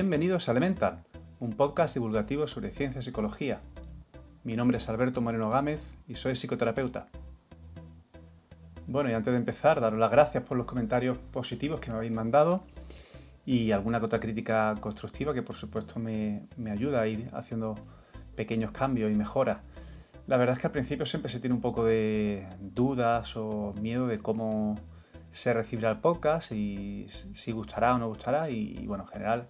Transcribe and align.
Bienvenidos 0.00 0.48
a 0.48 0.52
Elemental, 0.52 1.02
un 1.40 1.52
podcast 1.52 1.92
divulgativo 1.92 2.46
sobre 2.46 2.70
ciencia 2.70 3.00
y 3.00 3.02
psicología. 3.02 3.60
Mi 4.44 4.56
nombre 4.56 4.78
es 4.78 4.88
Alberto 4.88 5.20
Moreno 5.20 5.50
Gámez 5.50 5.94
y 6.08 6.14
soy 6.14 6.36
psicoterapeuta. 6.36 7.08
Bueno, 8.86 9.10
y 9.10 9.12
antes 9.12 9.30
de 9.30 9.38
empezar, 9.38 9.78
daros 9.78 10.00
las 10.00 10.10
gracias 10.10 10.42
por 10.44 10.56
los 10.56 10.64
comentarios 10.64 11.18
positivos 11.18 11.80
que 11.80 11.90
me 11.90 11.98
habéis 11.98 12.12
mandado 12.12 12.64
y 13.44 13.72
alguna 13.72 13.98
otra 13.98 14.20
crítica 14.20 14.74
constructiva 14.80 15.34
que 15.34 15.42
por 15.42 15.54
supuesto 15.54 16.00
me, 16.00 16.48
me 16.56 16.70
ayuda 16.70 17.02
a 17.02 17.06
ir 17.06 17.28
haciendo 17.34 17.74
pequeños 18.36 18.72
cambios 18.72 19.12
y 19.12 19.14
mejoras. 19.14 19.58
La 20.26 20.38
verdad 20.38 20.54
es 20.54 20.60
que 20.60 20.68
al 20.68 20.72
principio 20.72 21.04
siempre 21.04 21.30
se 21.30 21.40
tiene 21.40 21.54
un 21.54 21.60
poco 21.60 21.84
de 21.84 22.48
dudas 22.58 23.36
o 23.36 23.74
miedo 23.78 24.06
de 24.06 24.16
cómo 24.16 24.76
se 25.30 25.52
recibirá 25.52 25.90
el 25.90 25.98
podcast 25.98 26.52
y 26.52 27.04
si 27.08 27.52
gustará 27.52 27.94
o 27.96 27.98
no 27.98 28.08
gustará 28.08 28.48
y, 28.48 28.86
bueno, 28.86 29.04
en 29.04 29.08
general 29.10 29.48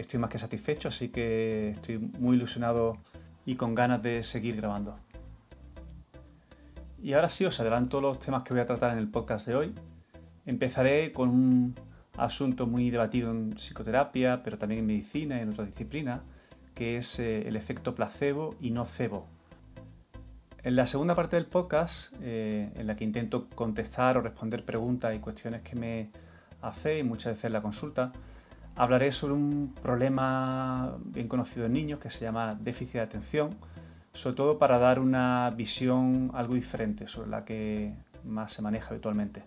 estoy 0.00 0.18
más 0.18 0.30
que 0.30 0.38
satisfecho, 0.38 0.88
así 0.88 1.08
que 1.08 1.70
estoy 1.70 1.98
muy 1.98 2.36
ilusionado 2.36 2.98
y 3.44 3.56
con 3.56 3.74
ganas 3.74 4.02
de 4.02 4.22
seguir 4.22 4.56
grabando. 4.56 4.96
Y 7.02 7.14
ahora 7.14 7.28
sí 7.28 7.44
os 7.46 7.58
adelanto 7.60 8.00
los 8.00 8.18
temas 8.18 8.42
que 8.42 8.52
voy 8.52 8.60
a 8.60 8.66
tratar 8.66 8.92
en 8.92 8.98
el 8.98 9.08
podcast 9.08 9.46
de 9.46 9.54
hoy. 9.54 9.74
Empezaré 10.44 11.12
con 11.12 11.30
un 11.30 11.74
asunto 12.16 12.66
muy 12.66 12.90
debatido 12.90 13.30
en 13.30 13.54
psicoterapia, 13.54 14.42
pero 14.42 14.58
también 14.58 14.80
en 14.80 14.86
medicina 14.86 15.38
y 15.38 15.40
en 15.40 15.50
otras 15.50 15.68
disciplinas, 15.68 16.20
que 16.74 16.98
es 16.98 17.18
eh, 17.18 17.48
el 17.48 17.56
efecto 17.56 17.94
placebo 17.94 18.54
y 18.60 18.70
nocebo. 18.70 19.26
En 20.62 20.76
la 20.76 20.86
segunda 20.86 21.14
parte 21.14 21.36
del 21.36 21.46
podcast, 21.46 22.14
eh, 22.20 22.70
en 22.74 22.86
la 22.86 22.96
que 22.96 23.04
intento 23.04 23.48
contestar 23.48 24.18
o 24.18 24.20
responder 24.20 24.64
preguntas 24.66 25.14
y 25.16 25.18
cuestiones 25.18 25.62
que 25.62 25.74
me 25.74 26.10
hacéis 26.60 27.02
muchas 27.02 27.32
veces 27.32 27.44
en 27.44 27.54
la 27.54 27.62
consulta, 27.62 28.12
hablaré 28.76 29.12
sobre 29.12 29.34
un 29.34 29.74
problema 29.82 30.96
bien 31.04 31.28
conocido 31.28 31.66
en 31.66 31.72
niños 31.72 31.98
que 31.98 32.10
se 32.10 32.20
llama 32.20 32.54
déficit 32.54 32.94
de 32.94 33.00
atención, 33.00 33.56
sobre 34.12 34.36
todo 34.36 34.58
para 34.58 34.78
dar 34.78 34.98
una 34.98 35.50
visión 35.50 36.30
algo 36.34 36.54
diferente 36.54 37.06
sobre 37.06 37.30
la 37.30 37.44
que 37.44 37.94
más 38.24 38.52
se 38.52 38.62
maneja 38.62 38.90
habitualmente. 38.90 39.44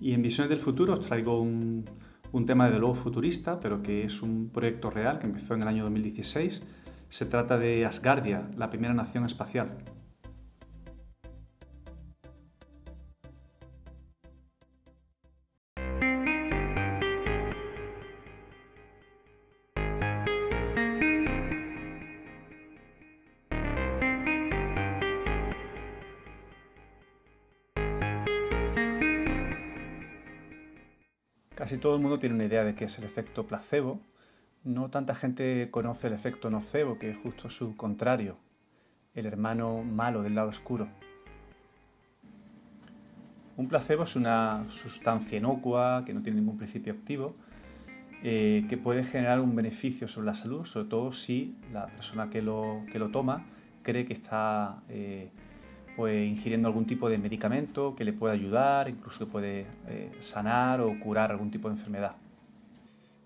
Y 0.00 0.14
en 0.14 0.22
Visiones 0.22 0.48
del 0.48 0.60
Futuro 0.60 0.94
os 0.94 1.00
traigo 1.00 1.40
un, 1.40 1.84
tema 2.46 2.70
de 2.70 2.78
luego 2.78 2.94
futurista, 2.94 3.60
pero 3.60 3.82
que 3.82 4.04
es 4.04 4.22
un 4.22 4.48
proyecto 4.48 4.90
real 4.90 5.18
que 5.18 5.26
empezó 5.26 5.54
en 5.54 5.62
el 5.62 5.68
año 5.68 5.84
2016 5.84 6.62
se 7.10 7.26
trata 7.26 7.58
de 7.58 7.84
Asgardia, 7.84 8.48
la 8.56 8.70
primera 8.70 8.94
nación 8.94 9.26
espacial. 9.26 9.72
Casi 31.70 31.78
todo 31.80 31.94
el 31.94 32.02
mundo 32.02 32.18
tiene 32.18 32.34
una 32.34 32.46
idea 32.46 32.64
de 32.64 32.74
qué 32.74 32.86
es 32.86 32.98
el 32.98 33.04
efecto 33.04 33.46
placebo, 33.46 34.00
no 34.64 34.90
tanta 34.90 35.14
gente 35.14 35.68
conoce 35.70 36.08
el 36.08 36.14
efecto 36.14 36.50
nocebo, 36.50 36.98
que 36.98 37.10
es 37.10 37.16
justo 37.16 37.48
su 37.48 37.76
contrario, 37.76 38.38
el 39.14 39.24
hermano 39.24 39.84
malo 39.84 40.22
del 40.24 40.34
lado 40.34 40.48
oscuro. 40.48 40.88
Un 43.56 43.68
placebo 43.68 44.02
es 44.02 44.16
una 44.16 44.68
sustancia 44.68 45.38
inocua 45.38 46.02
que 46.04 46.12
no 46.12 46.22
tiene 46.22 46.40
ningún 46.40 46.56
principio 46.56 46.92
activo, 46.92 47.36
eh, 48.24 48.66
que 48.68 48.76
puede 48.76 49.04
generar 49.04 49.38
un 49.38 49.54
beneficio 49.54 50.08
sobre 50.08 50.26
la 50.26 50.34
salud, 50.34 50.64
sobre 50.64 50.88
todo 50.88 51.12
si 51.12 51.54
la 51.72 51.86
persona 51.86 52.30
que 52.30 52.42
lo, 52.42 52.82
que 52.90 52.98
lo 52.98 53.10
toma 53.10 53.46
cree 53.84 54.04
que 54.04 54.14
está 54.14 54.82
eh, 54.88 55.30
pues, 55.96 56.28
ingiriendo 56.28 56.68
algún 56.68 56.86
tipo 56.86 57.08
de 57.08 57.18
medicamento 57.18 57.94
que 57.94 58.04
le 58.04 58.12
puede 58.12 58.34
ayudar, 58.34 58.88
incluso 58.88 59.26
que 59.26 59.30
puede 59.30 59.66
eh, 59.88 60.12
sanar 60.20 60.80
o 60.80 60.98
curar 60.98 61.30
algún 61.30 61.50
tipo 61.50 61.68
de 61.68 61.74
enfermedad. 61.74 62.16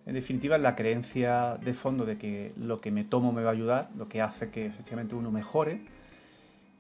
En 0.07 0.15
definitiva, 0.15 0.59
la 0.59 0.75
creencia 0.75 1.57
de 1.63 1.73
fondo 1.73 2.05
de 2.05 2.19
que 2.19 2.53
lo 2.59 2.79
que 2.79 2.91
me 2.91 3.05
tomo 3.05 3.33
me 3.33 3.43
va 3.43 3.51
a 3.51 3.53
ayudar, 3.55 3.91
lo 3.97 4.09
que 4.09 4.21
hace 4.21 4.51
que 4.51 4.67
efectivamente 4.67 5.15
uno 5.15 5.31
mejore, 5.31 5.81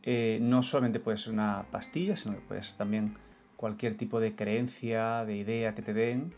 eh, 0.02 0.38
no 0.42 0.62
solamente 0.62 1.00
puede 1.00 1.16
ser 1.16 1.32
una 1.32 1.64
pastilla, 1.70 2.16
sino 2.16 2.34
que 2.34 2.42
puede 2.42 2.62
ser 2.62 2.76
también 2.76 3.14
cualquier 3.56 3.96
tipo 3.96 4.20
de 4.20 4.34
creencia, 4.34 5.24
de 5.24 5.36
idea 5.36 5.74
que 5.74 5.80
te 5.80 5.94
den, 5.94 6.34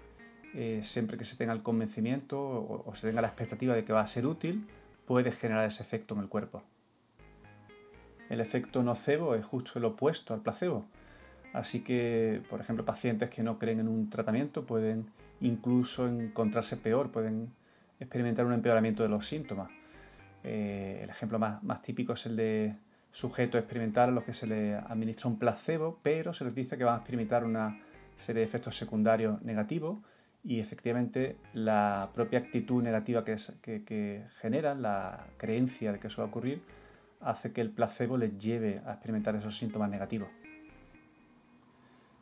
eh, 0.54 0.80
siempre 0.82 1.16
que 1.16 1.24
se 1.24 1.36
tenga 1.36 1.52
el 1.52 1.62
convencimiento 1.62 2.38
o, 2.40 2.94
se 2.94 3.08
tenga 3.08 3.20
la 3.20 3.28
expectativa 3.28 3.74
de 3.74 3.84
que 3.84 3.92
va 3.92 4.00
a 4.00 4.06
ser 4.06 4.26
útil, 4.26 4.66
puede 5.04 5.32
generar 5.32 5.64
ese 5.66 5.82
efecto 5.82 6.14
en 6.14 6.20
el 6.20 6.28
cuerpo. 6.28 6.62
El 8.28 8.40
efecto 8.40 8.82
nocebo 8.82 9.34
es 9.34 9.44
justo 9.44 9.78
el 9.78 9.84
opuesto 9.84 10.34
al 10.34 10.40
placebo. 10.40 10.86
Así 11.52 11.82
que, 11.82 12.42
por 12.50 12.60
ejemplo, 12.60 12.84
pacientes 12.84 13.30
que 13.30 13.42
no 13.42 13.58
creen 13.58 13.80
en 13.80 13.88
un 13.88 14.10
tratamiento 14.10 14.66
pueden 14.66 15.06
incluso 15.40 16.06
encontrarse 16.06 16.76
peor, 16.76 17.10
pueden 17.10 17.50
experimentar 18.00 18.44
un 18.44 18.52
empeoramiento 18.52 19.02
de 19.02 19.08
los 19.08 19.26
síntomas. 19.26 19.70
Eh, 20.44 21.00
el 21.02 21.10
ejemplo 21.10 21.38
más, 21.38 21.82
típico 21.82 22.12
es 22.12 22.26
el 22.26 22.36
de 22.36 22.76
sujetos 23.10 23.58
experimentales 23.58 24.12
a 24.12 24.14
los 24.14 24.24
que 24.24 24.34
se 24.34 24.46
les 24.46 24.76
administra 24.84 25.30
un 25.30 25.38
placebo, 25.38 25.98
pero 26.02 26.32
se 26.32 26.44
les 26.44 26.54
dice 26.54 26.76
que 26.76 26.84
van 26.84 26.94
a 26.94 26.98
experimentar 26.98 27.44
una 27.44 27.80
serie 28.16 28.40
de 28.40 28.44
efectos 28.44 28.76
secundarios 28.76 29.40
negativos 29.42 29.98
y 30.44 30.60
efectivamente 30.60 31.36
la 31.54 32.10
propia 32.12 32.38
actitud 32.38 32.82
negativa 32.82 33.24
que, 33.24 33.36
que, 33.62 33.82
que 33.82 34.24
generan, 34.40 34.82
la 34.82 35.26
creencia 35.38 35.92
de 35.92 35.98
que 35.98 36.06
eso 36.08 36.20
va 36.20 36.26
a 36.26 36.28
ocurrir, 36.28 36.62
hace 37.20 37.52
que 37.52 37.60
el 37.60 37.70
placebo 37.70 38.16
les 38.16 38.38
lleve 38.38 38.80
a 38.86 38.92
experimentar 38.92 39.34
esos 39.36 39.56
síntomas 39.56 39.90
negativos. 39.90 40.28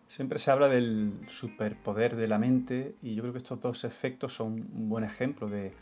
Siempre 0.06 0.38
se 0.38 0.50
habla 0.50 0.68
del 0.68 1.12
superpoder 1.26 2.14
de 2.14 2.28
la 2.28 2.38
mente 2.38 2.94
y 3.02 3.14
yo 3.14 3.22
creo 3.22 3.32
que 3.32 3.38
estos 3.38 3.60
dos 3.60 3.84
efectos 3.84 4.34
son 4.34 4.52
un 4.52 4.88
buen 4.88 5.02
ejemplo 5.02 5.48
de, 5.48 5.72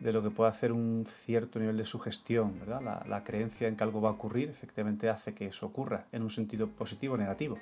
lo 0.00 0.22
que 0.22 0.30
puede 0.30 0.50
hacer 0.50 0.72
un 0.72 1.06
cierto 1.06 1.58
nivel 1.58 1.76
de 1.76 1.84
sugestión. 1.84 2.58
¿verdad? 2.58 3.04
La, 3.06 3.24
creencia 3.24 3.68
en 3.68 3.76
que 3.76 3.84
algo 3.84 4.00
va 4.00 4.10
a 4.10 4.12
ocurrir 4.12 4.50
efectivamente 4.50 5.08
hace 5.08 5.32
que 5.32 5.46
eso 5.46 5.66
ocurra 5.66 6.06
en 6.12 6.22
un 6.22 6.30
sentido 6.30 6.68
positivo 6.68 7.14
o 7.14 7.16
negativo. 7.16 7.56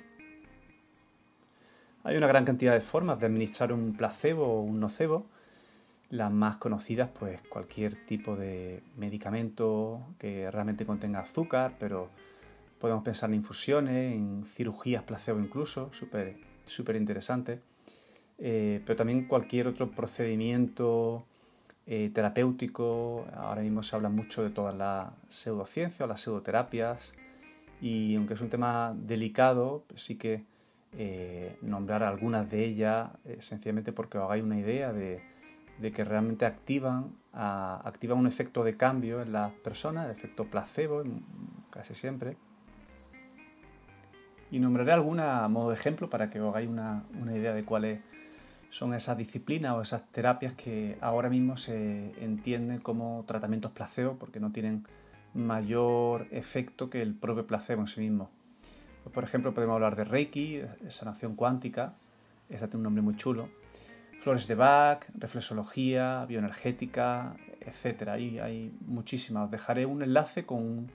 Hay 2.03 2.17
una 2.17 2.27
gran 2.27 2.45
cantidad 2.45 2.73
de 2.73 2.81
formas 2.81 3.19
de 3.19 3.27
administrar 3.27 3.71
un 3.71 3.93
placebo 3.93 4.45
o 4.47 4.61
un 4.61 4.79
nocebo. 4.79 5.27
Las 6.11 6.31
más 6.31 6.57
conocidas, 6.57 7.09
pues 7.17 7.41
cualquier 7.41 8.05
tipo 8.05 8.35
de 8.35 8.83
medicamento 8.95 10.05
que 10.19 10.51
realmente 10.51 10.85
contenga 10.85 11.21
azúcar, 11.21 11.75
pero 11.79 12.09
Podemos 12.81 13.03
pensar 13.03 13.29
en 13.29 13.35
infusiones, 13.35 14.15
en 14.15 14.43
cirugías 14.43 15.03
placebo 15.03 15.39
incluso, 15.39 15.93
súper 15.93 16.35
super 16.65 16.95
interesante. 16.95 17.61
Eh, 18.39 18.81
pero 18.83 18.97
también 18.97 19.27
cualquier 19.27 19.67
otro 19.67 19.91
procedimiento 19.91 21.27
eh, 21.85 22.09
terapéutico. 22.11 23.27
Ahora 23.35 23.61
mismo 23.61 23.83
se 23.83 23.95
habla 23.95 24.09
mucho 24.09 24.41
de 24.41 24.49
todas 24.49 24.75
las 24.75 25.13
pseudociencias 25.27 26.09
las 26.09 26.21
pseudoterapias. 26.21 27.13
Y 27.81 28.15
aunque 28.15 28.33
es 28.33 28.41
un 28.41 28.49
tema 28.49 28.95
delicado, 28.97 29.83
sí 29.93 30.15
que 30.17 30.43
eh, 30.97 31.55
nombrar 31.61 32.01
algunas 32.01 32.49
de 32.49 32.65
ellas, 32.65 33.11
sencillamente 33.37 33.91
porque 33.93 34.17
os 34.17 34.23
hagáis 34.23 34.43
una 34.43 34.57
idea 34.57 34.91
de, 34.91 35.21
que 35.93 36.03
realmente 36.03 36.45
activan, 36.45 37.15
un 37.33 38.27
efecto 38.27 38.63
de 38.63 38.77
cambio 38.77 39.21
en 39.21 39.31
las 39.31 39.51
personas, 39.51 40.05
el 40.05 40.11
efecto 40.11 40.45
placebo 40.45 41.03
casi 41.69 41.93
siempre 41.93 42.37
y 44.51 44.59
nombraré 44.59 44.91
alguna 44.91 45.45
a 45.45 45.47
modo 45.47 45.69
de 45.69 45.75
ejemplo 45.75 46.09
para 46.09 46.29
que 46.29 46.41
os 46.41 46.49
hagáis 46.49 46.69
una, 46.69 47.03
idea 47.33 47.53
de 47.53 47.63
cuáles 47.63 48.01
son 48.69 48.93
esas 48.93 49.17
disciplinas 49.17 49.73
o 49.73 49.81
esas 49.81 50.05
terapias 50.11 50.53
que 50.53 50.97
ahora 51.01 51.29
mismo 51.29 51.57
se 51.57 52.13
entienden 52.23 52.79
como 52.79 53.23
tratamientos 53.25 53.71
placebo 53.71 54.17
porque 54.17 54.39
no 54.39 54.51
tienen 54.51 54.83
mayor 55.33 56.27
efecto 56.31 56.89
que 56.89 57.01
el 57.01 57.15
propio 57.15 57.47
placebo 57.47 57.81
en 57.81 57.87
sí 57.87 58.01
mismo. 58.01 58.29
Pues, 59.03 59.13
por 59.13 59.23
ejemplo, 59.23 59.53
podemos 59.53 59.75
hablar 59.75 59.95
de 59.95 60.03
Reiki, 60.03 60.61
sanación 60.89 61.35
cuántica, 61.35 61.95
esta 62.49 62.67
tiene 62.67 62.79
un 62.79 62.83
nombre 62.83 63.01
muy 63.01 63.15
chulo, 63.15 63.49
flores 64.21 64.47
de 64.47 64.55
Bach, 64.55 65.03
reflexología, 65.15 66.25
bioenergética, 66.25 67.35
etc. 67.59 68.09
Ahí 68.09 68.39
hay 68.39 68.71
muchísimas. 68.81 69.45
Os 69.45 69.51
dejaré 69.51 69.85
un 69.87 70.03
enlace 70.03 70.45
con 70.45 70.91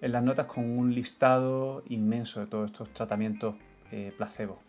en 0.00 0.10
las 0.10 0.22
notas 0.22 0.46
con 0.46 0.64
un 0.78 0.94
listado 0.94 1.82
inmenso 1.86 2.40
de 2.40 2.46
todos 2.46 2.70
estos 2.70 2.92
tratamientos 2.92 3.54
eh, 3.92 4.12
placebo. 4.16 4.60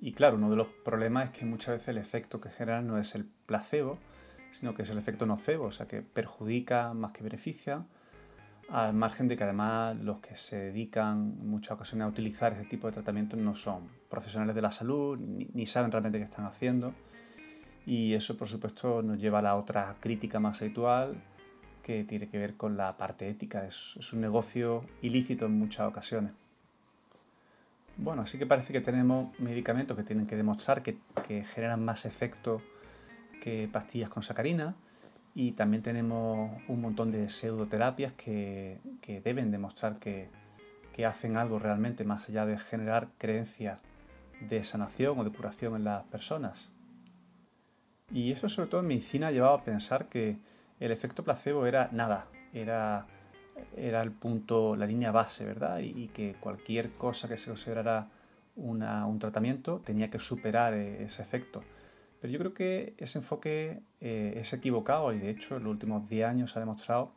Y 0.00 0.12
claro, 0.12 0.36
uno 0.36 0.50
de 0.50 0.56
los 0.56 0.68
problemas 0.84 1.30
es 1.30 1.38
que 1.38 1.44
muchas 1.44 1.74
veces 1.74 1.88
el 1.88 1.98
efecto 1.98 2.40
que 2.40 2.50
generan 2.50 2.86
no 2.86 2.98
es 2.98 3.14
el 3.14 3.24
placebo, 3.46 3.98
sino 4.50 4.74
que 4.74 4.82
es 4.82 4.90
el 4.90 4.98
efecto 4.98 5.26
nocebo, 5.26 5.66
o 5.66 5.70
sea 5.70 5.86
que 5.86 6.02
perjudica 6.02 6.92
más 6.94 7.12
que 7.12 7.22
beneficia. 7.22 7.84
Al 8.70 8.94
margen 8.94 9.26
de 9.26 9.36
que 9.36 9.44
además 9.44 9.96
los 9.96 10.20
que 10.20 10.36
se 10.36 10.56
dedican 10.56 11.36
en 11.40 11.48
muchas 11.48 11.72
ocasiones 11.72 12.04
a 12.04 12.08
utilizar 12.08 12.52
este 12.52 12.64
tipo 12.66 12.86
de 12.86 12.92
tratamientos 12.92 13.38
no 13.38 13.54
son 13.54 13.88
profesionales 14.08 14.54
de 14.54 14.62
la 14.62 14.70
salud 14.70 15.18
ni, 15.18 15.66
saben 15.66 15.90
realmente 15.90 16.18
qué 16.18 16.24
están 16.24 16.46
haciendo. 16.46 16.94
Y 17.84 18.14
eso, 18.14 18.36
por 18.36 18.46
supuesto, 18.46 19.02
nos 19.02 19.18
lleva 19.18 19.40
a 19.40 19.42
la 19.42 19.56
otra 19.56 19.96
crítica 20.00 20.38
más 20.38 20.62
habitual, 20.62 21.20
que 21.82 22.04
tiene 22.04 22.28
que 22.28 22.38
ver 22.38 22.56
con 22.56 22.76
la 22.76 22.96
parte 22.96 23.28
ética. 23.28 23.64
Es, 23.64 24.12
un 24.12 24.20
negocio 24.20 24.84
ilícito 25.02 25.46
en 25.46 25.58
muchas 25.58 25.88
ocasiones. 25.88 26.32
Bueno, 27.96 28.22
así 28.22 28.38
que 28.38 28.46
parece 28.46 28.72
que 28.72 28.80
tenemos 28.80 29.36
medicamentos 29.40 29.96
que 29.96 30.04
tienen 30.04 30.26
que 30.26 30.36
demostrar 30.36 30.82
que, 30.82 30.98
generan 31.42 31.84
más 31.84 32.06
efecto 32.06 32.62
que 33.40 33.68
pastillas 33.72 34.10
con 34.10 34.22
sacarina 34.22 34.76
y 35.34 35.52
también 35.52 35.82
tenemos 35.82 36.50
un 36.68 36.80
montón 36.80 37.10
de 37.10 37.28
pseudoterapias 37.28 38.12
que, 38.12 38.80
que 39.00 39.20
deben 39.20 39.50
demostrar 39.50 39.98
que, 39.98 40.28
que, 40.92 41.06
hacen 41.06 41.36
algo 41.36 41.58
realmente 41.58 42.04
más 42.04 42.28
allá 42.28 42.46
de 42.46 42.58
generar 42.58 43.08
creencias 43.18 43.80
de 44.40 44.64
sanación 44.64 45.18
o 45.18 45.24
de 45.24 45.30
curación 45.30 45.76
en 45.76 45.84
las 45.84 46.04
personas. 46.04 46.72
Y 48.12 48.32
eso 48.32 48.48
sobre 48.48 48.68
todo 48.68 48.80
en 48.80 48.88
medicina 48.88 49.28
ha 49.28 49.30
llevado 49.30 49.54
a 49.54 49.64
pensar 49.64 50.08
que 50.08 50.38
el 50.80 50.90
efecto 50.90 51.22
placebo 51.22 51.66
era 51.66 51.88
nada, 51.92 52.26
era, 52.52 53.06
era 53.76 54.02
el 54.02 54.10
punto, 54.10 54.74
la 54.74 54.86
línea 54.86 55.12
base, 55.12 55.44
¿verdad? 55.44 55.78
Y, 55.78 56.08
que 56.08 56.34
cualquier 56.40 56.92
cosa 56.92 57.28
que 57.28 57.36
se 57.36 57.48
considerara 57.48 58.08
un 58.56 59.18
tratamiento 59.18 59.80
tenía 59.84 60.10
que 60.10 60.18
superar 60.18 60.74
e, 60.74 61.04
ese 61.04 61.22
efecto. 61.22 61.62
Pero 62.20 62.32
yo 62.32 62.38
creo 62.38 62.54
que 62.54 62.94
ese 62.98 63.18
enfoque 63.18 63.80
eh, 64.00 64.34
es 64.36 64.52
equivocado 64.52 65.12
y 65.12 65.18
de 65.18 65.30
hecho 65.30 65.56
en 65.56 65.64
los 65.64 65.70
últimos 65.70 66.08
10 66.08 66.26
años 66.26 66.56
ha 66.56 66.60
demostrado 66.60 67.12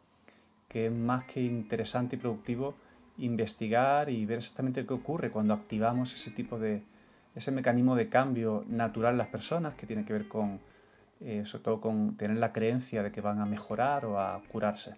que 0.70 0.88
es 0.88 0.92
más 0.92 1.24
que 1.24 1.42
interesante 1.42 2.16
y 2.16 2.20
productivo 2.20 2.76
investigar 3.18 4.10
y 4.10 4.26
ver 4.26 4.38
exactamente 4.38 4.86
qué 4.86 4.94
ocurre 4.94 5.30
cuando 5.30 5.54
activamos 5.54 6.14
ese 6.14 6.32
tipo 6.32 6.58
de, 6.58 6.82
ese 7.36 7.52
mecanismo 7.52 7.96
de 7.96 8.10
cambio 8.10 8.64
natural 8.68 9.14
en 9.14 9.18
las 9.20 9.28
personas 9.28 9.76
que 9.76 9.86
tiene 9.86 10.06
que 10.06 10.14
ver 10.14 10.28
con, 10.28 10.60
eh, 11.22 11.44
sobre 11.46 11.64
todo 11.64 11.82
con 11.82 12.16
tener 12.16 12.38
la 12.38 12.52
creencia 12.52 13.04
de 13.04 13.12
que 13.12 13.22
van 13.22 13.40
a 13.40 13.46
mejorar 13.46 14.06
o 14.06 14.20
a 14.20 14.42
curarse. 14.52 14.96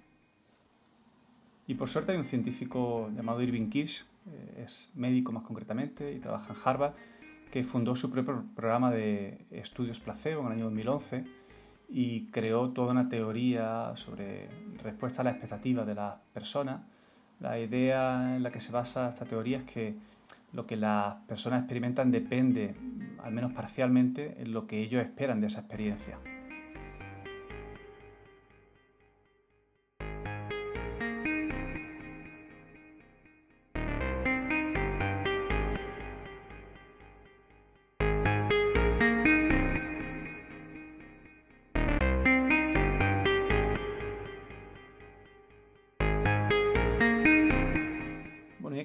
Y 1.67 1.75
por 1.75 1.89
suerte 1.89 2.11
hay 2.11 2.17
un 2.17 2.23
científico 2.23 3.09
llamado 3.15 3.41
Irving 3.41 3.69
Kirsch, 3.69 4.05
eh, 4.27 4.63
es 4.65 4.91
médico 4.95 5.31
más 5.31 5.43
concretamente 5.43 6.13
y 6.13 6.19
trabaja 6.19 6.53
en 6.53 6.59
Harvard, 6.63 6.93
que 7.51 7.63
fundó 7.63 7.95
su 7.95 8.11
propio 8.11 8.43
programa 8.55 8.91
de 8.91 9.45
estudios 9.51 9.99
placebo 9.99 10.41
en 10.41 10.47
el 10.47 10.53
año 10.53 10.65
2011 10.65 11.25
y 11.89 12.27
creó 12.27 12.69
toda 12.69 12.91
una 12.91 13.09
teoría 13.09 13.93
sobre 13.95 14.49
respuesta 14.83 15.21
a 15.21 15.25
las 15.25 15.33
expectativas 15.33 15.85
de 15.85 15.95
las 15.95 16.15
personas. 16.33 16.81
La 17.39 17.59
idea 17.59 18.35
en 18.35 18.43
la 18.43 18.51
que 18.51 18.59
se 18.59 18.71
basa 18.71 19.09
esta 19.09 19.25
teoría 19.25 19.57
es 19.57 19.63
que 19.63 19.95
lo 20.53 20.65
que 20.65 20.77
las 20.77 21.15
personas 21.27 21.59
experimentan 21.61 22.11
depende, 22.11 22.75
al 23.21 23.33
menos 23.33 23.53
parcialmente, 23.53 24.41
en 24.41 24.53
lo 24.53 24.67
que 24.67 24.81
ellos 24.81 25.03
esperan 25.03 25.41
de 25.41 25.47
esa 25.47 25.59
experiencia. 25.59 26.17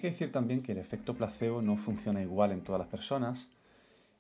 Hay 0.01 0.09
que 0.09 0.11
decir 0.13 0.33
también 0.33 0.63
que 0.63 0.73
el 0.73 0.79
efecto 0.79 1.15
placebo 1.15 1.61
no 1.61 1.77
funciona 1.77 2.23
igual 2.23 2.53
en 2.53 2.63
todas 2.63 2.79
las 2.79 2.89
personas, 2.89 3.51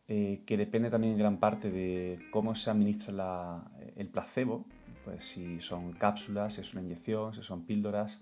eh, 0.08 0.42
que 0.44 0.58
depende 0.58 0.90
también 0.90 1.14
en 1.14 1.18
gran 1.18 1.38
parte 1.38 1.70
de 1.70 2.18
cómo 2.30 2.54
se 2.54 2.68
administra 2.68 3.64
el 3.96 4.08
placebo, 4.08 4.66
pues 5.06 5.24
si 5.24 5.58
son 5.60 5.94
cápsulas, 5.94 6.52
si 6.52 6.60
es 6.60 6.74
una 6.74 6.82
inyección, 6.82 7.32
si 7.32 7.42
son 7.42 7.64
píldoras. 7.64 8.20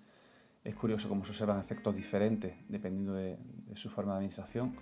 Es 0.63 0.77
curioso 0.77 1.09
cómo 1.09 1.25
se 1.25 1.33
observan 1.33 1.59
efectos 1.59 1.97
diferentes 1.97 2.55
dependiendo 2.69 3.15
de, 3.15 3.37
su 3.75 3.91
forma 3.91 4.13
de 4.13 4.19
administración 4.19 4.77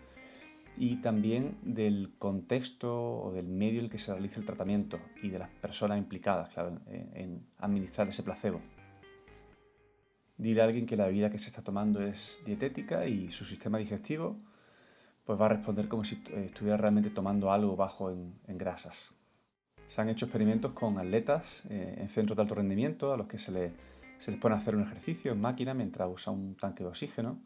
y 0.76 0.96
también 0.96 1.56
del 1.62 2.12
contexto 2.18 3.22
o 3.22 3.32
del 3.32 3.48
medio 3.48 3.78
en 3.78 3.86
el 3.86 3.90
que 3.90 3.96
se 3.96 4.12
realiza 4.12 4.38
el 4.38 4.44
tratamiento 4.44 4.98
y 5.22 5.30
de 5.30 5.38
las 5.38 5.48
personas 5.48 5.96
implicadas 5.96 6.54
en 6.58 7.40
administrar 7.58 8.06
ese 8.08 8.22
placebo. 8.22 8.60
Dile 10.38 10.60
a 10.60 10.64
alguien 10.64 10.86
que 10.86 10.96
la 10.96 11.06
bebida 11.06 11.30
que 11.30 11.38
se 11.38 11.48
está 11.48 11.62
tomando 11.62 12.02
es 12.02 12.40
dietética 12.44 13.06
y 13.06 13.30
su 13.30 13.44
sistema 13.44 13.78
digestivo 13.78 14.36
pues 15.24 15.40
va 15.40 15.46
a 15.46 15.48
responder 15.50 15.88
como 15.88 16.04
si 16.04 16.22
estuviera 16.34 16.76
realmente 16.76 17.10
tomando 17.10 17.50
algo 17.50 17.74
bajo 17.74 18.10
en, 18.10 18.38
grasas. 18.46 19.14
Se 19.86 20.00
han 20.00 20.08
hecho 20.08 20.26
experimentos 20.26 20.72
con 20.72 20.98
atletas 20.98 21.64
eh, 21.68 21.96
en 21.98 22.08
centros 22.08 22.36
de 22.36 22.42
alto 22.42 22.54
rendimiento 22.54 23.12
a 23.12 23.16
los 23.16 23.26
que 23.26 23.38
se, 23.38 23.50
les 23.50 24.38
pone 24.40 24.54
a 24.54 24.58
hacer 24.58 24.76
un 24.76 24.82
ejercicio 24.82 25.32
en 25.32 25.40
máquina 25.40 25.74
mientras 25.74 26.08
usa 26.12 26.32
un 26.32 26.54
tanque 26.54 26.84
de 26.84 26.90
oxígeno 26.90 27.40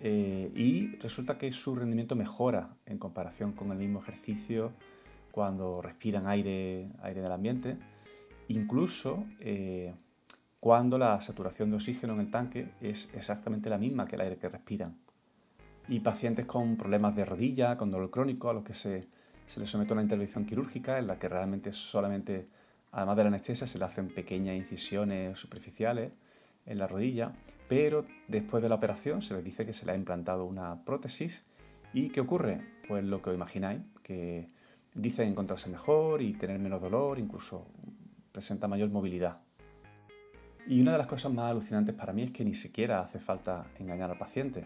eh, 0.00 0.50
y 0.54 0.96
resulta 0.96 1.36
que 1.36 1.52
su 1.52 1.74
rendimiento 1.74 2.16
mejora 2.16 2.74
en 2.86 2.98
comparación 2.98 3.52
con 3.52 3.70
el 3.70 3.78
mismo 3.78 4.00
ejercicio 4.00 4.72
cuando 5.30 5.82
respiran 5.82 6.28
aire, 6.28 6.90
aire 7.02 7.20
del 7.20 7.32
ambiente. 7.32 7.76
Incluso 8.48 9.24
eh, 9.40 9.94
cuando 10.64 10.96
la 10.96 11.20
saturación 11.20 11.68
de 11.68 11.76
oxígeno 11.76 12.14
en 12.14 12.20
el 12.20 12.30
tanque 12.30 12.70
es 12.80 13.10
exactamente 13.12 13.68
la 13.68 13.76
misma 13.76 14.06
que 14.06 14.16
el 14.16 14.22
aire 14.22 14.38
que 14.38 14.48
respiran. 14.48 14.96
Y 15.88 16.00
pacientes 16.00 16.46
con 16.46 16.78
problemas 16.78 17.14
de 17.14 17.26
rodilla, 17.26 17.76
con 17.76 17.90
dolor 17.90 18.10
crónico, 18.10 18.48
a 18.48 18.54
los 18.54 18.64
que 18.64 18.72
se, 18.72 19.06
les 19.58 19.70
somete 19.70 19.92
a 19.92 19.92
una 19.92 20.02
intervención 20.04 20.46
quirúrgica 20.46 20.98
en 20.98 21.06
la 21.06 21.18
que 21.18 21.28
realmente 21.28 21.70
solamente, 21.74 22.48
además 22.92 23.14
de 23.14 23.24
la 23.24 23.28
anestesia, 23.28 23.66
se 23.66 23.78
le 23.78 23.84
hacen 23.84 24.08
pequeñas 24.08 24.56
incisiones 24.56 25.38
superficiales 25.38 26.12
en 26.64 26.78
la 26.78 26.86
rodilla, 26.86 27.32
pero 27.68 28.06
después 28.28 28.62
de 28.62 28.70
la 28.70 28.76
operación 28.76 29.20
se 29.20 29.34
les 29.34 29.44
dice 29.44 29.66
que 29.66 29.74
se 29.74 29.84
le 29.84 29.92
ha 29.92 29.96
implantado 29.96 30.46
una 30.46 30.82
prótesis 30.82 31.44
y 31.92 32.08
¿qué 32.08 32.22
ocurre? 32.22 32.66
Pues 32.88 33.04
lo 33.04 33.20
que 33.20 33.28
os 33.28 33.36
imagináis, 33.36 33.82
que 34.02 34.48
dicen 34.94 35.28
encontrarse 35.28 35.68
mejor 35.68 36.22
y 36.22 36.32
tener 36.32 36.58
menos 36.58 36.80
dolor, 36.80 37.18
incluso 37.18 37.66
presenta 38.32 38.66
mayor 38.66 38.88
movilidad. 38.88 39.43
Y 40.66 40.80
una 40.80 40.92
de 40.92 40.98
las 40.98 41.06
cosas 41.06 41.30
más 41.32 41.50
alucinantes 41.50 41.94
para 41.94 42.14
mí 42.14 42.22
es 42.22 42.30
que 42.30 42.44
ni 42.44 42.54
siquiera 42.54 43.00
hace 43.00 43.18
falta 43.18 43.66
engañar 43.78 44.10
al 44.10 44.16
paciente. 44.16 44.64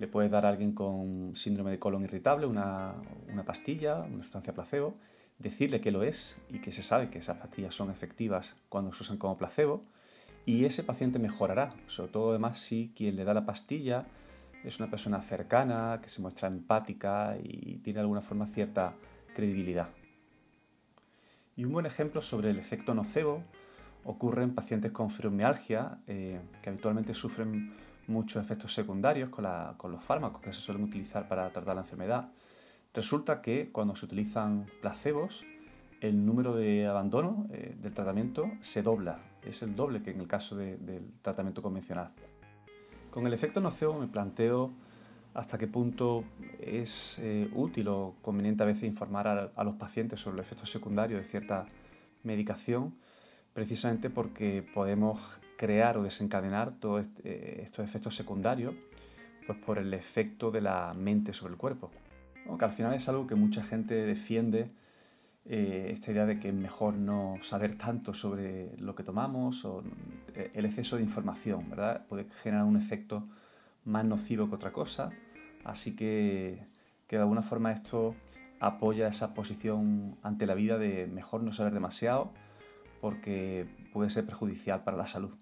Le 0.00 0.08
puedes 0.08 0.30
dar 0.30 0.44
a 0.44 0.48
alguien 0.48 0.72
con 0.72 1.36
síndrome 1.36 1.70
de 1.70 1.78
colon 1.78 2.02
irritable 2.02 2.46
una, 2.46 2.94
pastilla, 3.46 4.00
una 4.00 4.22
sustancia 4.22 4.52
placebo, 4.52 4.96
decirle 5.38 5.80
que 5.80 5.92
lo 5.92 6.02
es 6.02 6.38
y 6.48 6.58
que 6.60 6.72
se 6.72 6.82
sabe 6.82 7.10
que 7.10 7.18
esas 7.18 7.36
pastillas 7.36 7.74
son 7.74 7.90
efectivas 7.90 8.56
cuando 8.68 8.92
se 8.92 9.04
usan 9.04 9.18
como 9.18 9.36
placebo 9.36 9.84
y 10.46 10.64
ese 10.64 10.82
paciente 10.82 11.18
mejorará, 11.18 11.74
sobre 11.86 12.10
todo 12.10 12.30
además 12.30 12.58
si 12.58 12.92
quien 12.96 13.14
le 13.14 13.24
da 13.24 13.34
la 13.34 13.46
pastilla 13.46 14.06
es 14.64 14.80
una 14.80 14.90
persona 14.90 15.20
cercana, 15.20 16.00
que 16.02 16.08
se 16.08 16.20
muestra 16.20 16.48
empática 16.48 17.36
y 17.42 17.78
tiene 17.78 17.98
de 17.98 18.00
alguna 18.00 18.20
forma 18.20 18.46
cierta 18.46 18.94
credibilidad. 19.34 19.90
Y 21.56 21.64
un 21.64 21.72
buen 21.72 21.86
ejemplo 21.86 22.20
sobre 22.20 22.50
el 22.50 22.58
efecto 22.58 22.94
nocebo 22.94 23.44
ocurre 24.04 24.42
en 24.42 24.54
pacientes 24.54 24.92
con 24.92 25.10
fibromialgia, 25.10 25.98
eh, 26.06 26.40
que 26.62 26.70
habitualmente 26.70 27.14
sufren 27.14 27.72
muchos 28.06 28.42
efectos 28.42 28.74
secundarios 28.74 29.28
con, 29.28 29.44
los 29.44 30.02
fármacos 30.02 30.40
que 30.40 30.52
se 30.52 30.60
suelen 30.60 30.84
utilizar 30.84 31.28
para 31.28 31.50
tratar 31.52 31.74
la 31.74 31.82
enfermedad. 31.82 32.30
Resulta 32.92 33.40
que 33.40 33.70
cuando 33.70 33.94
se 33.94 34.06
utilizan 34.06 34.66
placebos, 34.80 35.44
el 36.00 36.24
número 36.24 36.56
de 36.56 36.86
abandono 36.86 37.46
eh, 37.50 37.76
del 37.80 37.94
tratamiento 37.94 38.50
se 38.60 38.82
dobla, 38.82 39.20
es 39.42 39.62
el 39.62 39.76
doble 39.76 40.02
que 40.02 40.10
en 40.10 40.20
el 40.20 40.26
caso 40.26 40.56
del 40.56 41.10
tratamiento 41.22 41.62
convencional. 41.62 42.10
Con 43.10 43.26
el 43.26 43.32
efecto 43.32 43.60
nocebo 43.60 43.98
me 43.98 44.06
planteo 44.06 44.72
hasta 45.34 45.58
qué 45.58 45.68
punto 45.68 46.24
es 46.58 47.18
eh, 47.22 47.48
útil 47.54 47.88
o 47.88 48.14
conveniente 48.22 48.62
a 48.62 48.66
veces 48.66 48.84
informar 48.84 49.28
a, 49.28 49.50
a, 49.54 49.64
los 49.64 49.76
pacientes 49.76 50.20
sobre 50.20 50.38
los 50.38 50.46
efectos 50.46 50.70
secundarios 50.70 51.22
de 51.22 51.28
cierta 51.28 51.66
medicación 52.24 52.94
precisamente 53.52 54.10
porque 54.10 54.62
podemos 54.62 55.40
crear 55.56 55.98
o 55.98 56.02
desencadenar 56.02 56.72
todos 56.72 57.08
eh, 57.24 57.60
estos 57.62 57.84
efectos 57.84 58.14
secundarios 58.14 58.74
pues 59.46 59.58
por 59.58 59.78
el 59.78 59.92
efecto 59.94 60.50
de 60.50 60.60
la 60.60 60.94
mente 60.94 61.32
sobre 61.32 61.52
el 61.54 61.58
cuerpo. 61.58 61.90
Aunque 62.46 62.64
al 62.64 62.70
final 62.70 62.94
es 62.94 63.08
algo 63.08 63.26
que 63.26 63.34
mucha 63.34 63.62
gente 63.62 63.94
defiende, 63.94 64.68
eh, 65.44 65.88
esta 65.90 66.12
idea 66.12 66.26
de 66.26 66.38
que 66.38 66.48
es 66.48 66.54
mejor 66.54 66.94
no 66.94 67.36
saber 67.40 67.74
tanto 67.76 68.14
sobre 68.14 68.76
lo 68.78 68.94
que 68.94 69.02
tomamos 69.02 69.64
o 69.64 69.82
eh, 70.34 70.50
el 70.54 70.64
exceso 70.64 70.96
de 70.96 71.02
información, 71.02 71.68
¿verdad? 71.68 72.06
Puede 72.06 72.24
generar 72.42 72.64
un 72.64 72.76
efecto 72.76 73.26
más 73.84 74.04
nocivo 74.04 74.48
que 74.48 74.54
otra 74.54 74.72
cosa, 74.72 75.10
así 75.64 75.96
que, 75.96 76.66
que 77.06 77.16
de 77.16 77.22
alguna 77.22 77.42
forma 77.42 77.72
esto 77.72 78.14
apoya 78.60 79.08
esa 79.08 79.34
posición 79.34 80.16
ante 80.22 80.46
la 80.46 80.54
vida 80.54 80.78
de 80.78 81.06
mejor 81.06 81.42
no 81.42 81.52
saber 81.52 81.72
demasiado 81.72 82.32
porque 83.00 83.66
puede 83.92 84.10
ser 84.10 84.26
perjudicial 84.26 84.84
para 84.84 84.96
la 84.96 85.06
salud. 85.06 85.34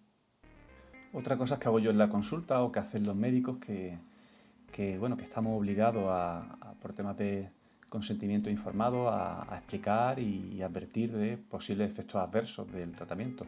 Otra 1.12 1.36
cosa 1.36 1.58
que 1.58 1.68
hago 1.68 1.78
yo 1.78 1.90
en 1.90 1.98
la 1.98 2.08
consulta 2.08 2.62
o 2.62 2.70
que 2.70 2.80
hacen 2.80 3.04
los 3.04 3.16
médicos 3.16 3.58
que, 3.58 4.98
bueno, 4.98 5.16
que 5.16 5.24
estamos 5.24 5.58
obligados 5.58 6.04
a, 6.08 6.74
por 6.80 6.92
temas 6.92 7.16
de 7.16 7.50
consentimiento 7.88 8.50
informado 8.50 9.08
a, 9.10 9.46
explicar 9.56 10.18
y 10.18 10.60
advertir 10.62 11.12
de 11.12 11.38
posibles 11.38 11.92
efectos 11.92 12.16
adversos 12.16 12.70
del 12.70 12.94
tratamiento. 12.94 13.46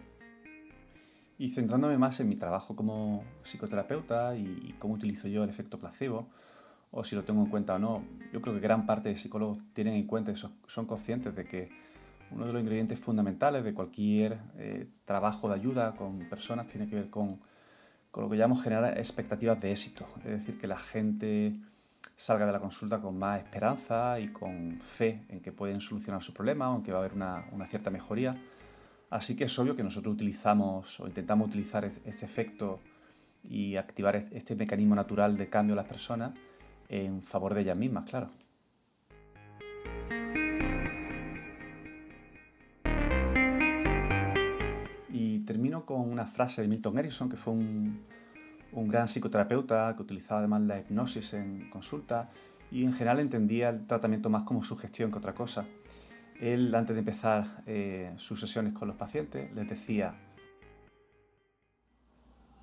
Y 1.38 1.50
centrándome 1.50 1.96
más 1.96 2.20
en 2.20 2.28
mi 2.28 2.36
trabajo 2.36 2.76
como 2.76 3.24
psicoterapeuta 3.44 4.36
y 4.36 4.74
cómo 4.78 4.94
utilizo 4.94 5.28
yo 5.28 5.44
el 5.44 5.50
efecto 5.50 5.78
placebo, 5.78 6.28
o 6.90 7.04
si 7.04 7.14
lo 7.14 7.22
tengo 7.24 7.42
en 7.42 7.50
cuenta 7.50 7.76
o 7.76 7.78
no, 7.78 8.04
yo 8.32 8.40
creo 8.40 8.54
que 8.54 8.60
gran 8.60 8.84
parte 8.84 9.10
de 9.10 9.16
psicólogos 9.16 9.58
tienen 9.72 9.94
en 9.94 10.06
cuenta 10.06 10.32
y 10.32 10.36
son 10.36 10.86
conscientes 10.86 11.34
de 11.34 11.44
que 11.44 11.70
uno 12.32 12.46
de 12.46 12.52
los 12.52 12.62
ingredientes 12.62 12.98
fundamentales 12.98 13.64
de 13.64 13.74
cualquier 13.74 14.38
eh, 14.56 14.88
trabajo 15.04 15.48
de 15.48 15.54
ayuda 15.54 15.94
con 15.96 16.28
personas 16.28 16.66
tiene 16.68 16.88
que 16.88 16.96
ver 16.96 17.10
con, 17.10 17.40
con, 18.10 18.24
lo 18.24 18.30
que 18.30 18.36
llamamos 18.36 18.62
generar 18.62 18.98
expectativas 18.98 19.60
de 19.60 19.70
éxito. 19.72 20.06
Es 20.18 20.30
decir, 20.30 20.58
que 20.58 20.66
la 20.66 20.78
gente 20.78 21.56
salga 22.16 22.46
de 22.46 22.52
la 22.52 22.60
consulta 22.60 23.00
con 23.00 23.18
más 23.18 23.40
esperanza 23.40 24.20
y 24.20 24.28
con 24.28 24.78
fe 24.80 25.24
en 25.28 25.40
que 25.40 25.52
pueden 25.52 25.80
solucionar 25.80 26.22
su 26.22 26.32
problema 26.32 26.70
o 26.70 26.76
en 26.76 26.82
que 26.82 26.92
va 26.92 26.98
a 26.98 27.00
haber 27.00 27.14
una, 27.14 27.46
una 27.52 27.66
cierta 27.66 27.90
mejoría. 27.90 28.36
Así 29.10 29.36
que 29.36 29.44
es 29.44 29.58
obvio 29.58 29.74
que 29.74 29.82
nosotros 29.82 30.14
utilizamos 30.14 31.00
o 31.00 31.06
intentamos 31.06 31.48
utilizar 31.48 31.84
este 31.84 32.24
efecto 32.24 32.80
y 33.42 33.76
activar 33.76 34.16
este 34.16 34.54
mecanismo 34.54 34.94
natural 34.94 35.36
de 35.36 35.48
cambio 35.48 35.74
de 35.74 35.82
las 35.82 35.88
personas 35.88 36.32
en 36.88 37.22
favor 37.22 37.54
de 37.54 37.62
ellas 37.62 37.76
mismas, 37.76 38.04
claro. 38.04 38.30
Termino 45.50 45.84
con 45.84 46.08
una 46.08 46.26
frase 46.28 46.62
de 46.62 46.68
Milton 46.68 46.96
Erickson, 46.96 47.28
que 47.28 47.36
fue 47.36 47.52
un, 47.52 48.06
gran 48.72 49.08
psicoterapeuta 49.08 49.92
que 49.96 50.02
utilizaba 50.02 50.38
además 50.38 50.62
la 50.62 50.78
hipnosis 50.78 51.34
en 51.34 51.68
consulta 51.70 52.30
y 52.70 52.84
en 52.84 52.92
general 52.92 53.18
entendía 53.18 53.68
el 53.70 53.84
tratamiento 53.84 54.30
más 54.30 54.44
como 54.44 54.62
sugestión 54.62 55.10
que 55.10 55.18
otra 55.18 55.34
cosa. 55.34 55.66
Él, 56.40 56.72
antes 56.72 56.94
de 56.94 57.00
empezar 57.00 57.64
eh, 57.66 58.12
sus 58.14 58.38
sesiones 58.38 58.74
con 58.74 58.86
los 58.86 58.96
pacientes, 58.96 59.52
les 59.52 59.68
decía, 59.68 60.14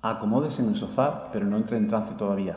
acomódese 0.00 0.62
en 0.62 0.70
el 0.70 0.74
sofá, 0.74 1.30
pero 1.30 1.44
no 1.44 1.58
entre 1.58 1.76
en 1.76 1.88
trance 1.88 2.14
todavía. 2.14 2.56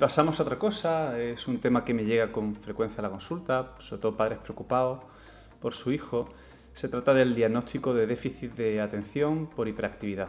Pasamos 0.00 0.40
a 0.40 0.44
otra 0.44 0.58
cosa, 0.58 1.20
es 1.20 1.46
un 1.46 1.60
tema 1.60 1.84
que 1.84 1.92
me 1.92 2.04
llega 2.06 2.32
con 2.32 2.54
frecuencia 2.54 3.00
a 3.00 3.02
la 3.02 3.10
consulta, 3.10 3.74
sobre 3.78 4.00
todo 4.00 4.16
padres 4.16 4.38
preocupados 4.38 5.00
por 5.60 5.74
su 5.74 5.92
hijo. 5.92 6.30
Se 6.72 6.88
trata 6.88 7.12
del 7.12 7.34
diagnóstico 7.34 7.92
de 7.92 8.06
déficit 8.06 8.54
de 8.54 8.80
atención 8.80 9.48
por 9.48 9.68
hiperactividad. 9.68 10.28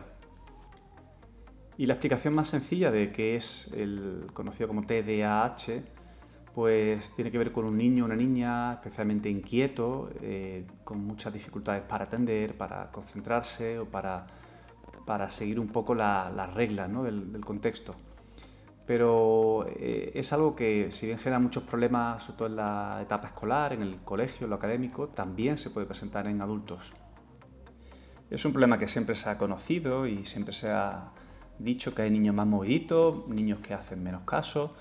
Y 1.77 1.85
la 1.85 1.93
explicación 1.93 2.33
más 2.33 2.49
sencilla 2.49 2.91
de 2.91 3.13
qué 3.13 3.35
es 3.35 3.71
el 3.73 4.27
conocido 4.33 4.67
como 4.67 4.85
TDAH, 4.85 5.83
pues 6.53 7.15
tiene 7.15 7.31
que 7.31 7.37
ver 7.37 7.53
con 7.53 7.63
un 7.63 7.77
niño 7.77 8.03
o 8.03 8.07
una 8.07 8.17
niña 8.17 8.73
especialmente 8.73 9.29
inquieto, 9.29 10.09
eh, 10.21 10.67
con 10.83 10.99
muchas 11.05 11.31
dificultades 11.31 11.83
para 11.83 12.03
atender, 12.03 12.57
para 12.57 12.91
concentrarse 12.91 13.79
o 13.79 13.85
para, 13.85 14.27
para 15.05 15.29
seguir 15.29 15.61
un 15.61 15.69
poco 15.69 15.95
las 15.95 16.53
reglas 16.53 16.91
del 16.91 17.45
contexto 17.45 17.95
pero 18.91 19.67
eh, 19.69 20.11
es 20.15 20.33
algo 20.33 20.53
que 20.53 20.91
si 20.91 21.05
bien 21.05 21.17
genera 21.17 21.39
muchos 21.39 21.63
problemas, 21.63 22.25
sobre 22.25 22.37
todo 22.37 22.47
en 22.49 22.57
la 22.57 22.99
etapa 23.01 23.27
escolar, 23.27 23.71
en 23.71 23.83
el 23.83 24.01
colegio, 24.01 24.43
en 24.43 24.49
lo 24.49 24.57
académico, 24.57 25.07
también 25.07 25.57
se 25.57 25.69
puede 25.69 25.87
presentar 25.87 26.27
en 26.27 26.41
adultos. 26.41 26.93
Es 28.29 28.43
un 28.43 28.51
problema 28.51 28.77
que 28.77 28.89
siempre 28.89 29.15
se 29.15 29.29
ha 29.29 29.37
conocido 29.37 30.07
y 30.07 30.25
siempre 30.25 30.51
se 30.51 30.71
ha 30.71 31.13
dicho 31.57 31.95
que 31.95 32.01
hay 32.01 32.09
niños 32.09 32.35
más 32.35 32.45
moviditos, 32.45 33.25
niños 33.29 33.59
que 33.59 33.73
hacen 33.73 34.03
menos 34.03 34.23
caso, 34.23 34.75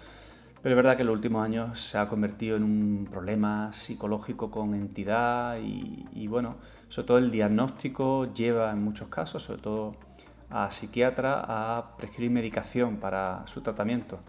pero 0.61 0.75
es 0.75 0.76
verdad 0.76 0.97
que 0.97 1.02
en 1.02 1.07
los 1.07 1.14
últimos 1.14 1.45
años 1.45 1.79
se 1.79 1.97
ha 1.97 2.09
convertido 2.09 2.57
en 2.57 2.64
un 2.64 3.09
problema 3.09 3.73
psicológico 3.73 4.50
con 4.50 4.75
entidad 4.75 5.61
y, 5.61 6.09
y 6.11 6.26
bueno, 6.26 6.57
sobre 6.88 7.07
todo 7.07 7.19
el 7.19 7.31
diagnóstico 7.31 8.35
lleva 8.35 8.73
en 8.73 8.83
muchos 8.83 9.07
casos, 9.07 9.45
sobre 9.45 9.62
todo 9.62 10.10
a 10.50 10.71
psiquiatra 10.71 11.45
a 11.47 11.97
prescribir 11.97 12.30
medicación 12.30 12.97
para 12.97 13.47
su 13.47 13.61
tratamiento. 13.61 14.21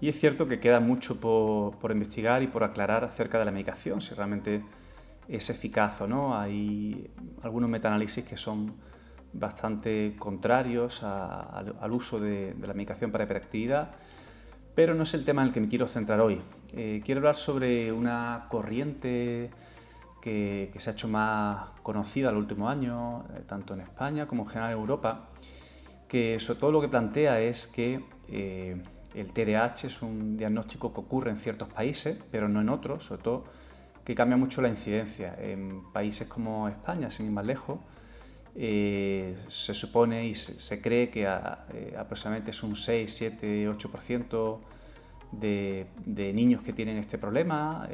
Y 0.00 0.08
es 0.08 0.20
cierto 0.20 0.46
que 0.46 0.60
queda 0.60 0.80
mucho 0.80 1.20
por, 1.20 1.90
investigar 1.90 2.42
y 2.42 2.48
por 2.48 2.64
aclarar 2.64 3.04
acerca 3.04 3.38
de 3.38 3.46
la 3.46 3.50
medicación, 3.50 4.00
si 4.00 4.14
realmente 4.14 4.62
es 5.26 5.48
eficaz 5.48 6.00
o 6.02 6.06
no. 6.06 6.38
Hay 6.38 7.10
algunos 7.42 7.70
metaanálisis 7.70 8.24
que 8.24 8.36
son 8.36 8.74
bastante 9.32 10.14
contrarios 10.18 11.02
al 11.02 11.92
uso 11.92 12.20
de, 12.20 12.54
la 12.60 12.74
medicación 12.74 13.10
para 13.10 13.24
hiperactividad, 13.24 13.92
pero 14.74 14.94
no 14.94 15.04
es 15.04 15.14
el 15.14 15.24
tema 15.24 15.42
en 15.42 15.48
el 15.48 15.54
que 15.54 15.60
me 15.60 15.68
quiero 15.68 15.86
centrar 15.86 16.20
hoy. 16.20 16.40
Eh, 16.74 17.00
quiero 17.02 17.20
hablar 17.20 17.36
sobre 17.36 17.90
una 17.90 18.46
corriente 18.50 19.50
que, 20.26 20.80
se 20.80 20.90
ha 20.90 20.92
hecho 20.92 21.06
más 21.06 21.70
conocida 21.84 22.30
en 22.30 22.34
los 22.34 22.42
últimos 22.42 22.68
años, 22.68 23.24
eh, 23.30 23.42
tanto 23.46 23.74
en 23.74 23.82
España 23.82 24.26
como 24.26 24.42
en 24.42 24.48
general 24.48 24.72
en 24.72 24.78
Europa, 24.78 25.28
que 26.08 26.40
sobre 26.40 26.58
todo 26.58 26.72
lo 26.72 26.80
que 26.80 26.88
plantea 26.88 27.40
es 27.40 27.68
que 27.68 28.04
eh, 28.28 28.82
el 29.14 29.32
TDAH 29.32 29.86
es 29.86 30.02
un 30.02 30.36
diagnóstico 30.36 30.92
que 30.92 30.98
ocurre 30.98 31.30
en 31.30 31.36
ciertos 31.36 31.68
países, 31.68 32.18
pero 32.32 32.48
no 32.48 32.60
en 32.60 32.70
otros, 32.70 33.04
sobre 33.04 33.22
todo 33.22 33.44
que 34.04 34.16
cambia 34.16 34.36
mucho 34.36 34.60
la 34.62 34.68
incidencia. 34.68 35.36
En 35.38 35.92
países 35.92 36.26
como 36.26 36.68
España, 36.68 37.08
sin 37.08 37.26
ir 37.26 37.32
más 37.32 37.46
lejos, 37.46 37.78
eh, 38.56 39.36
se 39.46 39.74
supone 39.74 40.26
y 40.26 40.34
se, 40.34 40.82
cree 40.82 41.08
que 41.08 41.26
aproximadamente 41.28 42.50
es 42.50 42.62
un 42.64 42.74
6, 42.74 43.14
7, 43.16 43.68
8% 43.68 44.58
de, 45.32 45.86
de 46.04 46.32
niños 46.32 46.62
que 46.62 46.72
tienen 46.72 46.98
este 46.98 47.16
problema 47.16 47.88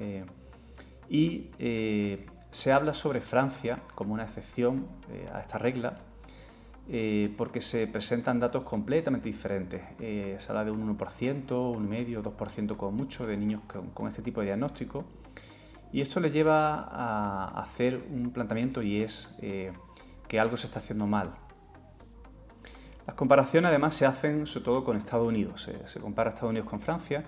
y 1.09 1.50
eh, 1.59 2.26
se 2.50 2.73
habla 2.73 2.94
sobre 2.94 3.21
Francia 3.21 3.80
como 3.94 4.14
una 4.14 4.25
excepción 4.25 4.87
eh, 5.11 5.28
a 5.32 5.40
esta 5.40 5.59
regla 5.59 5.99
eh, 6.88 7.32
porque 7.37 7.61
se 7.61 7.87
presentan 7.87 8.40
datos 8.40 8.64
completamente 8.64 9.28
diferentes. 9.28 9.82
se 9.99 10.47
habla 10.49 10.64
de 10.64 10.71
un 10.71 10.99
1%, 10.99 11.47
1,5%, 11.47 12.23
2% 12.23 12.76
como 12.76 12.92
mucho 12.92 13.26
de 13.26 13.37
niños 13.37 13.62
con, 13.94 14.09
este 14.09 14.23
tipo 14.23 14.40
de 14.40 14.47
diagnóstico 14.47 15.04
y 15.92 16.00
esto 16.00 16.21
le 16.21 16.30
lleva 16.30 16.75
a 16.75 17.61
hacer 17.61 18.02
un 18.11 18.32
planteamiento 18.32 18.82
y 18.82 19.02
es 19.02 19.38
que 19.38 20.40
algo 20.40 20.56
se 20.56 20.66
está 20.66 20.80
haciendo 20.80 21.06
mal. 21.06 21.35
Las 23.06 23.14
comparaciones 23.14 23.68
además 23.68 23.94
se 23.94 24.06
hacen 24.06 24.47
sobre 24.47 24.64
todo 24.64 24.85
con 24.85 24.97
Estados 24.97 25.28
Unidos. 25.28 25.68
se 25.85 26.00
compara 26.00 26.30
Estados 26.30 26.50
Unidos 26.50 26.68
con 26.68 26.80
Francia 26.80 27.25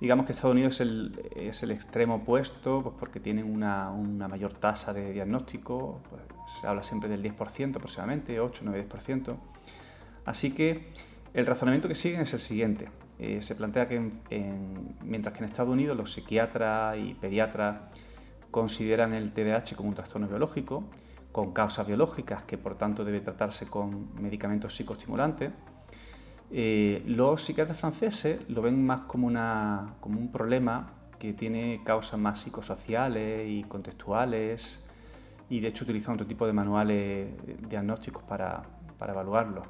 Digamos 0.00 0.26
que 0.26 0.32
Estados 0.32 0.52
Unidos 0.52 0.74
es 0.74 0.80
el, 0.80 1.30
es 1.34 1.62
el 1.62 1.70
extremo 1.70 2.16
opuesto, 2.16 2.82
pues 2.82 2.96
porque 2.98 3.18
tienen 3.18 3.50
una, 3.50 3.90
una 3.90 4.28
mayor 4.28 4.52
tasa 4.52 4.92
de 4.92 5.12
diagnóstico, 5.12 6.02
pues 6.10 6.22
se 6.60 6.66
habla 6.66 6.82
siempre 6.82 7.08
del 7.08 7.22
10% 7.22 7.76
aproximadamente, 7.76 8.38
8, 8.38 8.62
9, 8.64 8.88
10%. 8.88 9.36
Así 10.26 10.54
que 10.54 10.90
el 11.32 11.46
razonamiento 11.46 11.88
que 11.88 11.94
siguen 11.94 12.20
es 12.20 12.34
el 12.34 12.40
siguiente. 12.40 12.88
Eh, 13.18 13.40
se 13.40 13.54
plantea 13.54 13.88
que 13.88 14.10
mientras 15.02 15.34
que 15.34 15.38
en 15.38 15.44
Estados 15.46 15.72
Unidos 15.72 15.96
los 15.96 16.12
psiquiatras 16.12 16.98
y 16.98 17.14
pediatras 17.14 17.80
consideran 18.50 19.14
el 19.14 19.32
TDAH 19.32 19.76
como 19.76 19.88
un 19.88 19.94
trastorno 19.94 20.28
biológico, 20.28 20.84
con 21.32 21.52
causas 21.52 21.86
biológicas 21.86 22.42
que 22.42 22.58
por 22.58 22.76
tanto 22.76 23.04
debe 23.04 23.20
tratarse 23.20 23.66
con 23.66 24.14
medicamentos 24.20 24.74
psicoestimulantes, 24.74 25.52
eh, 26.50 27.02
los 27.06 27.42
psiquiatras 27.42 27.78
franceses 27.78 28.48
lo 28.48 28.62
ven 28.62 28.84
más 28.84 29.02
como, 29.02 29.26
un 29.26 30.30
problema 30.32 30.92
que 31.18 31.32
tiene 31.32 31.82
causas 31.84 32.20
más 32.20 32.40
psicosociales 32.40 33.48
y 33.48 33.64
contextuales 33.64 34.84
y 35.48 35.60
de 35.60 35.68
hecho 35.68 35.84
utilizan 35.84 36.14
otro 36.14 36.26
tipo 36.26 36.46
de 36.46 36.52
manuales 36.52 37.30
diagnósticos 37.68 38.22
para, 38.24 38.62
para 38.98 39.12
evaluarlo. 39.12 39.62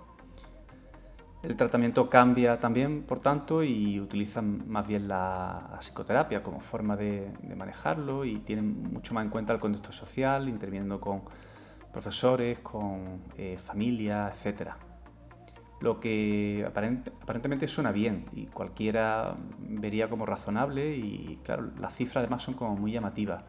El 1.42 1.56
tratamiento 1.56 2.10
cambia 2.10 2.58
también, 2.58 3.04
por 3.04 3.20
tanto, 3.20 3.62
y 3.62 4.00
utilizan 4.00 4.68
más 4.68 4.86
bien 4.86 5.06
la, 5.06 5.76
psicoterapia 5.80 6.42
como 6.42 6.60
forma 6.60 6.96
de, 6.96 7.30
manejarlo 7.56 8.24
y 8.24 8.38
tienen 8.40 8.92
mucho 8.92 9.14
más 9.14 9.24
en 9.24 9.30
cuenta 9.30 9.52
el 9.52 9.60
contexto 9.60 9.92
social, 9.92 10.48
interviniendo 10.48 11.00
con 11.00 11.22
profesores, 11.92 12.58
con 12.58 13.20
eh, 13.38 13.56
familia, 13.58 14.28
etcétera 14.34 14.76
lo 15.80 16.00
que 16.00 16.64
aparentemente 16.66 17.68
suena 17.68 17.92
bien 17.92 18.26
y 18.32 18.46
cualquiera 18.46 19.36
vería 19.58 20.08
como 20.08 20.24
razonable 20.24 20.96
y 20.96 21.38
claro, 21.44 21.70
las 21.78 21.94
cifras 21.94 22.18
además 22.18 22.42
son 22.42 22.54
como 22.54 22.76
muy 22.76 22.92
llamativas. 22.92 23.44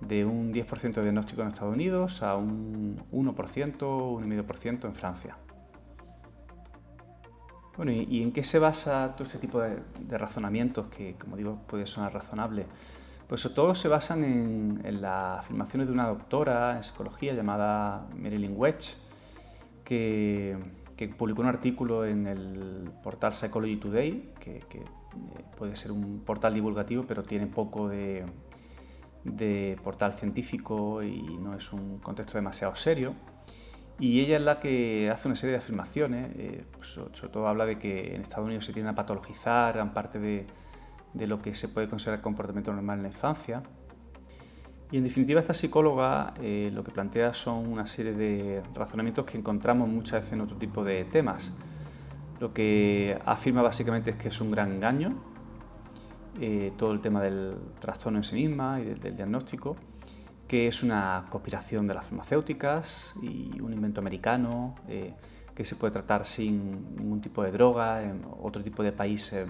De 0.00 0.24
un 0.24 0.52
10% 0.52 0.94
de 0.94 1.02
diagnóstico 1.02 1.42
en 1.42 1.48
Estados 1.48 1.74
Unidos 1.74 2.22
a 2.24 2.34
un 2.34 2.96
1%, 3.12 3.34
1,5% 3.78 4.84
en 4.86 4.94
Francia. 4.94 5.36
Bueno, 7.76 7.92
¿y, 7.92 8.22
en 8.22 8.32
qué 8.32 8.42
se 8.42 8.58
basa 8.58 9.14
todo 9.14 9.24
este 9.24 9.38
tipo 9.38 9.60
de, 9.60 10.18
razonamientos 10.18 10.88
que, 10.88 11.14
como 11.14 11.36
digo, 11.36 11.58
puede 11.66 11.86
sonar 11.86 12.12
razonable? 12.12 12.66
Pues 13.28 13.40
sobre 13.40 13.54
todo 13.54 13.74
se 13.74 13.88
basan 13.88 14.24
en, 14.24 15.00
las 15.00 15.40
afirmaciones 15.40 15.86
de 15.86 15.94
una 15.94 16.06
doctora 16.08 16.76
en 16.76 16.82
psicología 16.82 17.32
llamada 17.32 18.06
Marilyn 18.14 18.54
Wedge, 18.56 18.96
que, 19.84 20.58
publicó 21.08 21.42
un 21.42 21.48
artículo 21.48 22.04
en 22.04 22.26
el 22.26 22.90
portal 23.02 23.32
Psychology 23.32 23.76
Today, 23.76 24.32
que, 24.38 24.58
eh, 24.58 24.84
puede 25.56 25.76
ser 25.76 25.92
un 25.92 26.20
portal 26.20 26.54
divulgativo, 26.54 27.04
pero 27.06 27.22
tiene 27.22 27.46
poco 27.46 27.88
de, 27.88 28.26
portal 29.82 30.14
científico 30.14 31.02
y 31.02 31.38
no 31.38 31.54
es 31.54 31.72
un 31.72 31.98
contexto 31.98 32.38
demasiado 32.38 32.74
serio. 32.76 33.14
Y 33.98 34.20
ella 34.20 34.36
es 34.36 34.42
la 34.42 34.58
que 34.58 35.10
hace 35.10 35.28
una 35.28 35.36
serie 35.36 35.52
de 35.52 35.58
afirmaciones, 35.58 36.32
eh, 36.36 36.64
pues 36.72 36.88
sobre 36.88 37.28
todo 37.28 37.46
habla 37.46 37.66
de 37.66 37.78
que 37.78 38.14
en 38.14 38.22
Estados 38.22 38.46
Unidos 38.46 38.64
se 38.64 38.72
tiende 38.72 38.90
a 38.90 38.94
patologizar 38.94 39.74
gran 39.74 39.94
parte 39.94 40.18
de, 40.18 40.46
lo 41.26 41.40
que 41.40 41.54
se 41.54 41.68
puede 41.68 41.88
considerar 41.88 42.20
comportamiento 42.20 42.72
normal 42.72 42.98
en 42.98 43.02
la 43.02 43.08
infancia. 43.10 43.62
Y 44.92 44.98
en 44.98 45.04
definitiva 45.04 45.40
esta 45.40 45.54
psicóloga 45.54 46.34
eh, 46.38 46.70
lo 46.70 46.84
que 46.84 46.90
plantea 46.90 47.32
son 47.32 47.66
una 47.66 47.86
serie 47.86 48.12
de 48.12 48.62
razonamientos 48.74 49.24
que 49.24 49.38
encontramos 49.38 49.88
muchas 49.88 50.20
veces 50.20 50.34
en 50.34 50.42
otro 50.42 50.58
tipo 50.58 50.84
de 50.84 51.06
temas. 51.06 51.54
Lo 52.40 52.52
que 52.52 53.18
afirma 53.24 53.62
básicamente 53.62 54.10
es 54.10 54.16
que 54.16 54.28
es 54.28 54.38
un 54.42 54.50
gran 54.50 54.70
engaño, 54.70 55.14
eh, 56.38 56.74
todo 56.76 56.92
el 56.92 57.00
tema 57.00 57.22
del 57.22 57.56
trastorno 57.78 58.18
en 58.18 58.24
sí 58.24 58.34
misma 58.34 58.80
y 58.80 58.84
del 58.84 59.16
diagnóstico, 59.16 59.78
que 60.46 60.66
es 60.66 60.82
una 60.82 61.24
conspiración 61.30 61.86
de 61.86 61.94
las 61.94 62.04
farmacéuticas 62.04 63.14
y 63.22 63.58
un 63.62 63.72
invento 63.72 64.00
americano, 64.00 64.74
eh, 64.88 65.14
que 65.54 65.64
se 65.64 65.76
puede 65.76 65.94
tratar 65.94 66.26
sin 66.26 66.96
ningún 66.96 67.22
tipo 67.22 67.42
de 67.42 67.50
droga 67.50 68.02
en 68.02 68.26
otro 68.42 68.62
tipo 68.62 68.82
de 68.82 68.92
países 68.92 69.48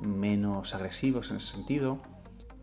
menos 0.00 0.74
agresivos 0.74 1.30
en 1.30 1.36
ese 1.36 1.52
sentido. 1.52 1.98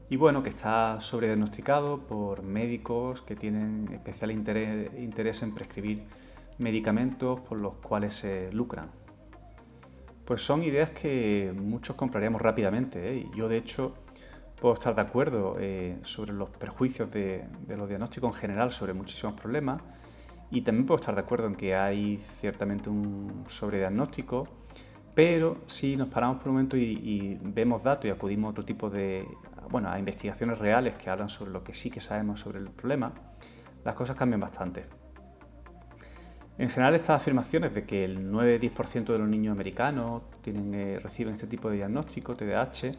Y 0.09 0.17
bueno, 0.17 0.43
que 0.43 0.49
está 0.49 0.99
sobrediagnosticado 1.01 1.99
por 1.99 2.43
médicos 2.43 3.21
que 3.23 3.35
tienen 3.35 3.89
especial 3.91 4.31
interés, 4.31 5.41
en 5.41 5.53
prescribir 5.53 6.03
medicamentos 6.59 7.39
por 7.41 7.57
los 7.57 7.75
cuales 7.77 8.13
se 8.13 8.51
lucran. 8.53 8.91
Pues 10.25 10.41
son 10.41 10.63
ideas 10.63 10.91
que 10.91 11.53
muchos 11.55 11.95
compraríamos 11.95 12.41
rápidamente. 12.41 13.17
¿eh? 13.17 13.27
Yo 13.35 13.47
de 13.47 13.57
hecho 13.57 13.95
puedo 14.59 14.73
estar 14.73 14.95
de 14.95 15.01
acuerdo 15.01 15.57
eh, 15.59 15.97
sobre 16.01 16.33
los 16.33 16.49
perjuicios 16.49 17.11
de, 17.11 17.45
los 17.75 17.87
diagnósticos 17.87 18.35
en 18.35 18.41
general 18.41 18.71
sobre 18.71 18.93
muchísimos 18.93 19.39
problemas 19.39 19.81
y 20.51 20.61
también 20.61 20.85
puedo 20.85 20.99
estar 20.99 21.15
de 21.15 21.21
acuerdo 21.21 21.47
en 21.47 21.55
que 21.55 21.75
hay 21.75 22.17
ciertamente 22.39 22.89
un 22.89 23.45
sobrediagnóstico, 23.47 24.47
pero 25.15 25.63
si 25.65 25.95
nos 25.95 26.09
paramos 26.09 26.37
por 26.37 26.49
un 26.49 26.55
momento 26.55 26.77
y, 26.77 27.39
vemos 27.41 27.81
datos 27.81 28.05
y 28.05 28.09
acudimos 28.09 28.49
a 28.49 28.51
otro 28.51 28.65
tipo 28.65 28.89
de, 28.89 29.25
bueno, 29.69 29.89
a 29.89 29.97
investigaciones 29.97 30.59
reales 30.59 30.95
que 30.95 31.09
hablan 31.09 31.29
sobre 31.29 31.51
lo 31.51 31.63
que 31.63 31.73
sí 31.73 31.89
que 31.89 32.01
sabemos 32.01 32.41
sobre 32.41 32.59
el 32.59 32.69
problema, 32.69 33.13
las 33.83 33.95
cosas 33.95 34.15
cambian 34.15 34.41
bastante. 34.41 34.83
En 36.57 36.69
general, 36.69 36.95
estas 36.95 37.21
afirmaciones 37.21 37.73
de 37.73 37.85
que 37.85 38.05
el 38.05 38.31
9-10% 38.31 39.05
de 39.05 39.19
los 39.19 39.27
niños 39.27 39.51
americanos 39.51 40.23
eh, 40.45 40.99
reciben 41.01 41.33
este 41.33 41.47
tipo 41.47 41.69
de 41.69 41.77
diagnóstico, 41.77 42.35
TDAH, 42.35 42.93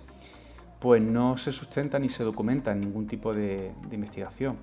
pues 0.79 1.03
no 1.03 1.39
se 1.39 1.53
sustenta 1.53 1.99
ni 1.99 2.11
se 2.11 2.23
documenta 2.23 2.73
en 2.73 2.81
ningún 2.81 3.07
tipo 3.07 3.33
de, 3.33 3.73
investigación. 3.91 4.59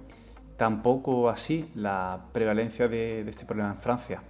Tampoco 0.58 1.30
así 1.30 1.72
la 1.74 2.26
prevalencia 2.32 2.88
de, 2.88 3.22
este 3.28 3.46
problema 3.46 3.72
en 3.72 3.78
Francia. 3.78 4.22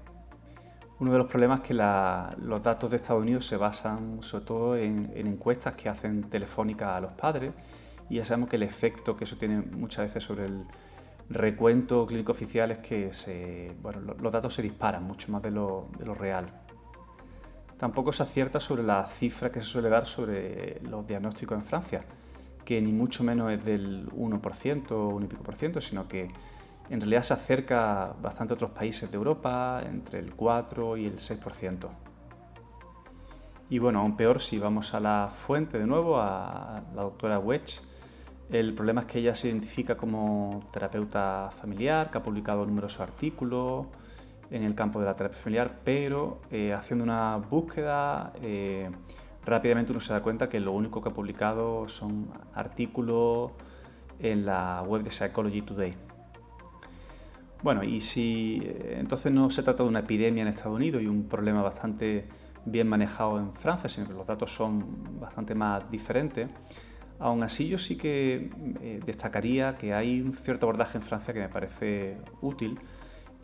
Uno 1.03 1.11
de 1.11 1.17
los 1.17 1.27
problemas 1.27 1.59
es 1.59 1.67
que 1.67 1.73
los 1.73 2.63
datos 2.63 2.89
de 2.89 2.95
Estados 2.95 3.21
Unidos 3.21 3.45
se 3.45 3.57
basan 3.57 4.23
sobre 4.23 4.45
todo 4.45 4.77
en, 4.77 5.11
encuestas 5.13 5.73
que 5.75 5.89
hacen 5.89 6.29
telefónicas 6.29 6.95
a 6.95 7.01
los 7.01 7.11
padres 7.11 7.53
y 8.09 8.15
ya 8.15 8.23
sabemos 8.23 8.47
que 8.47 8.55
el 8.55 8.63
efecto 8.63 9.17
que 9.17 9.25
eso 9.25 9.35
tiene 9.35 9.57
muchas 9.57 10.05
veces 10.05 10.23
sobre 10.23 10.45
el 10.45 10.65
recuento 11.27 12.05
clínico 12.05 12.31
oficial 12.31 12.71
es 12.71 12.79
que 12.79 13.75
los 14.21 14.31
datos 14.31 14.53
se 14.53 14.61
disparan 14.61 15.03
mucho 15.03 15.29
más 15.29 15.41
de 15.41 15.51
lo 15.51 15.89
real. 16.17 16.45
Tampoco 17.77 18.13
se 18.13 18.23
acierta 18.23 18.61
sobre 18.61 18.83
la 18.83 19.05
cifra 19.05 19.51
que 19.51 19.59
se 19.59 19.65
suele 19.65 19.89
dar 19.89 20.05
sobre 20.05 20.79
los 20.83 21.05
diagnósticos 21.05 21.57
en 21.57 21.63
Francia, 21.63 22.05
que 22.63 22.81
ni 22.81 22.93
mucho 22.93 23.25
menos 23.25 23.51
es 23.51 23.65
del 23.65 24.09
1% 24.09 24.91
o 24.91 25.09
un 25.09 25.23
y 25.23 25.27
pico 25.27 25.43
por 25.43 25.57
ciento, 25.57 25.81
sino 25.81 26.07
que 26.07 26.29
en 26.89 26.99
realidad 26.99 27.23
se 27.23 27.33
acerca 27.33 28.13
bastante 28.21 28.53
a 28.53 28.55
otros 28.55 28.71
países 28.71 29.09
de 29.09 29.17
Europa, 29.17 29.81
entre 29.85 30.19
el 30.19 30.35
4 30.35 30.97
y 30.97 31.05
el 31.05 31.17
6%. 31.17 31.89
Y 33.69 33.79
bueno, 33.79 34.01
aún 34.01 34.15
peor 34.15 34.41
si 34.41 34.59
vamos 34.59 34.93
a 34.93 34.99
la 34.99 35.29
fuente 35.29 35.79
de 35.79 35.87
nuevo, 35.87 36.19
a 36.19 36.83
la 36.95 37.01
doctora 37.03 37.39
Wedge, 37.39 37.81
el 38.49 38.73
problema 38.75 39.01
es 39.01 39.07
que 39.07 39.19
ella 39.19 39.33
se 39.33 39.47
identifica 39.47 39.95
como 39.95 40.61
terapeuta 40.71 41.49
familiar, 41.49 42.11
que 42.11 42.17
ha 42.17 42.23
publicado 42.23 42.65
numerosos 42.65 42.99
artículos, 42.99 43.87
en 44.51 44.63
el 44.63 44.75
campo 44.75 44.99
de 44.99 45.05
la 45.05 45.13
terapia 45.13 45.39
familiar, 45.39 45.79
pero 45.83 46.41
eh, 46.51 46.73
haciendo 46.73 47.03
una 47.03 47.37
búsqueda 47.37 48.33
eh, 48.41 48.91
rápidamente 49.45 49.91
uno 49.91 49.99
se 49.99 50.13
da 50.13 50.21
cuenta 50.21 50.47
que 50.47 50.59
lo 50.59 50.71
único 50.71 51.01
que 51.01 51.09
ha 51.09 51.13
publicado 51.13 51.87
son 51.87 52.27
artículos 52.53 53.51
en 54.19 54.45
la 54.45 54.83
web 54.85 55.01
de 55.01 55.09
Psychology 55.09 55.61
Today. 55.61 56.12
Bueno, 57.63 57.83
y 57.83 58.01
si 58.01 58.61
eh, 58.61 58.97
entonces 58.99 59.31
no 59.31 59.49
se 59.49 59.63
trata 59.63 59.83
de 59.83 59.89
una 59.89 59.99
epidemia 59.99 60.43
en 60.43 60.49
Estados 60.49 60.75
Unidos 60.75 61.01
y 61.01 61.07
un 61.07 61.27
problema 61.27 61.61
bastante 61.61 62.27
bien 62.65 62.87
manejado 62.87 63.39
en 63.39 63.53
Francia, 63.53 63.89
sino 63.89 64.07
que 64.07 64.13
los 64.13 64.27
datos 64.27 64.53
son 64.53 65.19
bastante 65.19 65.55
más 65.55 65.89
diferentes, 65.89 66.49
aún 67.19 67.41
así 67.43 67.67
yo 67.67 67.77
sí 67.77 67.97
que 67.97 68.49
destacaría 69.05 69.75
que 69.77 69.93
hay 69.93 70.21
un 70.21 70.33
cierto 70.33 70.65
abordaje 70.65 70.97
en 70.97 71.03
Francia 71.03 71.33
que 71.33 71.41
me 71.41 71.49
parece 71.49 72.17
útil, 72.41 72.79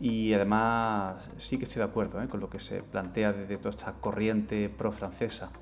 y 0.00 0.32
además 0.32 1.30
sí 1.36 1.58
que 1.58 1.64
estoy 1.64 1.80
de 1.80 1.88
acuerdo 1.88 2.22
¿eh? 2.22 2.28
con 2.28 2.40
lo 2.40 2.48
que 2.48 2.58
se 2.58 2.82
plantea 2.82 3.32
desde 3.32 3.58
toda 3.58 3.70
esta 3.70 3.92
corriente 3.92 4.70
pro-francesa. 4.70 5.52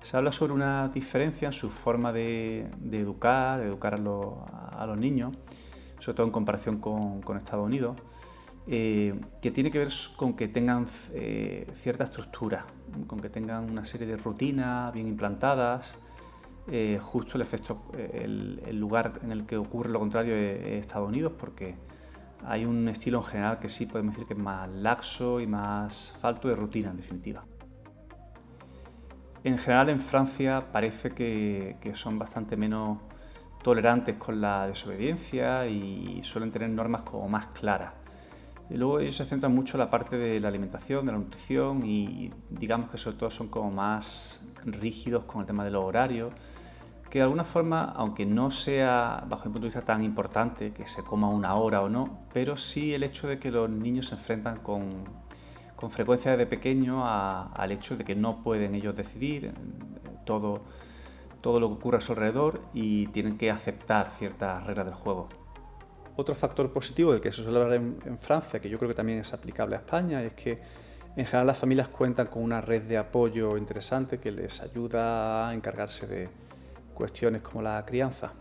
Se 0.00 0.16
habla 0.16 0.32
sobre 0.32 0.52
una 0.52 0.88
diferencia 0.88 1.46
en 1.46 1.52
su 1.52 1.70
forma 1.70 2.12
de, 2.12 2.68
educar, 2.90 3.60
de 3.60 3.66
educar 3.66 3.94
a, 3.94 4.86
los 4.86 4.98
niños, 4.98 5.36
sobre 6.02 6.16
todo 6.16 6.26
en 6.26 6.32
comparación 6.32 6.78
con, 6.78 7.36
Estados 7.36 7.64
Unidos, 7.64 7.96
eh, 8.66 9.18
que 9.40 9.50
tiene 9.50 9.70
que 9.70 9.78
ver 9.78 9.88
con 10.16 10.34
que 10.34 10.48
tengan 10.48 10.86
eh, 11.14 11.66
cierta 11.74 12.04
estructura, 12.04 12.66
con 13.06 13.20
que 13.20 13.28
tengan 13.28 13.70
una 13.70 13.84
serie 13.84 14.06
de 14.06 14.16
rutinas 14.16 14.92
bien 14.92 15.06
implantadas. 15.06 15.98
justo 17.00 17.36
el 17.36 17.42
efecto, 17.42 17.90
el, 17.92 18.62
el, 18.64 18.78
lugar 18.78 19.20
en 19.22 19.32
el 19.32 19.46
que 19.46 19.56
ocurre 19.56 19.90
lo 19.90 19.98
contrario 19.98 20.34
es 20.36 20.80
Estados 20.80 21.08
Unidos, 21.08 21.32
porque 21.38 21.74
hay 22.44 22.64
un 22.64 22.88
estilo 22.88 23.18
en 23.18 23.24
general 23.24 23.58
que 23.58 23.68
sí 23.68 23.86
podemos 23.86 24.14
decir 24.14 24.26
que 24.26 24.34
es 24.34 24.40
más 24.40 24.68
laxo 24.68 25.40
y 25.40 25.46
más 25.46 26.16
falto 26.20 26.48
de 26.48 26.56
rutina, 26.56 26.90
en 26.90 26.96
definitiva. 26.96 27.44
En 29.44 29.58
general 29.58 29.88
en 29.88 29.98
Francia 29.98 30.70
parece 30.70 31.10
que, 31.10 31.92
son 31.94 32.18
bastante 32.18 32.56
menos 32.56 32.98
tolerantes 33.62 34.16
con 34.16 34.40
la 34.40 34.66
desobediencia 34.66 35.66
y 35.66 36.20
suelen 36.22 36.50
tener 36.50 36.70
normas 36.70 37.02
como 37.02 37.28
más 37.28 37.48
claras. 37.48 37.94
Y 38.70 38.74
luego 38.74 39.00
ellos 39.00 39.16
se 39.16 39.24
centran 39.24 39.54
mucho 39.54 39.76
en 39.76 39.80
la 39.80 39.90
parte 39.90 40.16
de 40.16 40.40
la 40.40 40.48
alimentación, 40.48 41.04
de 41.06 41.12
la 41.12 41.18
nutrición 41.18 41.84
y 41.84 42.32
digamos 42.50 42.90
que 42.90 42.98
sobre 42.98 43.18
todo 43.18 43.30
son 43.30 43.48
como 43.48 43.70
más 43.70 44.48
rígidos 44.64 45.24
con 45.24 45.40
el 45.42 45.46
tema 45.46 45.64
de 45.64 45.70
los 45.70 45.84
horarios 45.84 46.32
que 47.12 47.18
de 47.18 47.24
alguna 47.24 47.44
forma, 47.44 47.92
aunque 47.94 48.24
no 48.24 48.50
sea 48.50 49.22
bajo 49.28 49.44
mi 49.44 49.52
punto 49.52 49.60
de 49.60 49.66
vista 49.66 49.82
tan 49.82 50.02
importante 50.02 50.72
que 50.72 50.86
se 50.86 51.04
coma 51.04 51.28
una 51.28 51.56
hora 51.56 51.82
o 51.82 51.90
no, 51.90 52.24
pero 52.32 52.56
sí 52.56 52.94
el 52.94 53.02
hecho 53.02 53.28
de 53.28 53.38
que 53.38 53.50
los 53.50 53.68
niños 53.68 54.06
se 54.06 54.14
enfrentan 54.14 54.60
con, 54.60 55.04
con 55.76 55.90
frecuencia 55.90 56.30
desde 56.30 56.46
pequeño 56.46 57.06
al 57.06 57.70
hecho 57.70 57.98
de 57.98 58.04
que 58.04 58.14
no 58.14 58.42
pueden 58.42 58.74
ellos 58.74 58.96
decidir 58.96 59.44
eh, 59.44 59.52
todo, 60.24 60.64
todo 61.42 61.60
lo 61.60 61.68
que 61.68 61.74
ocurre 61.74 61.98
a 61.98 62.00
su 62.00 62.12
alrededor 62.12 62.62
y 62.72 63.08
tienen 63.08 63.36
que 63.36 63.50
aceptar 63.50 64.10
ciertas 64.10 64.66
reglas 64.66 64.86
del 64.86 64.94
juego. 64.94 65.28
Otro 66.16 66.34
factor 66.34 66.72
positivo 66.72 67.12
del 67.12 67.20
que 67.20 67.32
se 67.32 67.42
suele 67.42 67.60
hablar 67.60 67.76
en, 67.76 67.98
en 68.06 68.18
Francia, 68.18 68.60
que 68.60 68.70
yo 68.70 68.78
creo 68.78 68.88
que 68.88 68.94
también 68.94 69.18
es 69.18 69.34
aplicable 69.34 69.76
a 69.76 69.80
España, 69.80 70.22
es 70.22 70.32
que 70.32 70.62
en 71.16 71.26
general 71.26 71.48
las 71.48 71.58
familias 71.58 71.88
cuentan 71.88 72.28
con 72.28 72.42
una 72.42 72.62
red 72.62 72.82
de 72.82 72.96
apoyo 72.96 73.58
interesante 73.58 74.18
que 74.18 74.30
les 74.30 74.62
ayuda 74.62 75.48
a 75.48 75.54
encargarse 75.54 76.06
de, 76.06 76.28
cuestiones 76.92 77.42
como 77.42 77.62
la 77.62 77.84
crianza. 77.84 78.32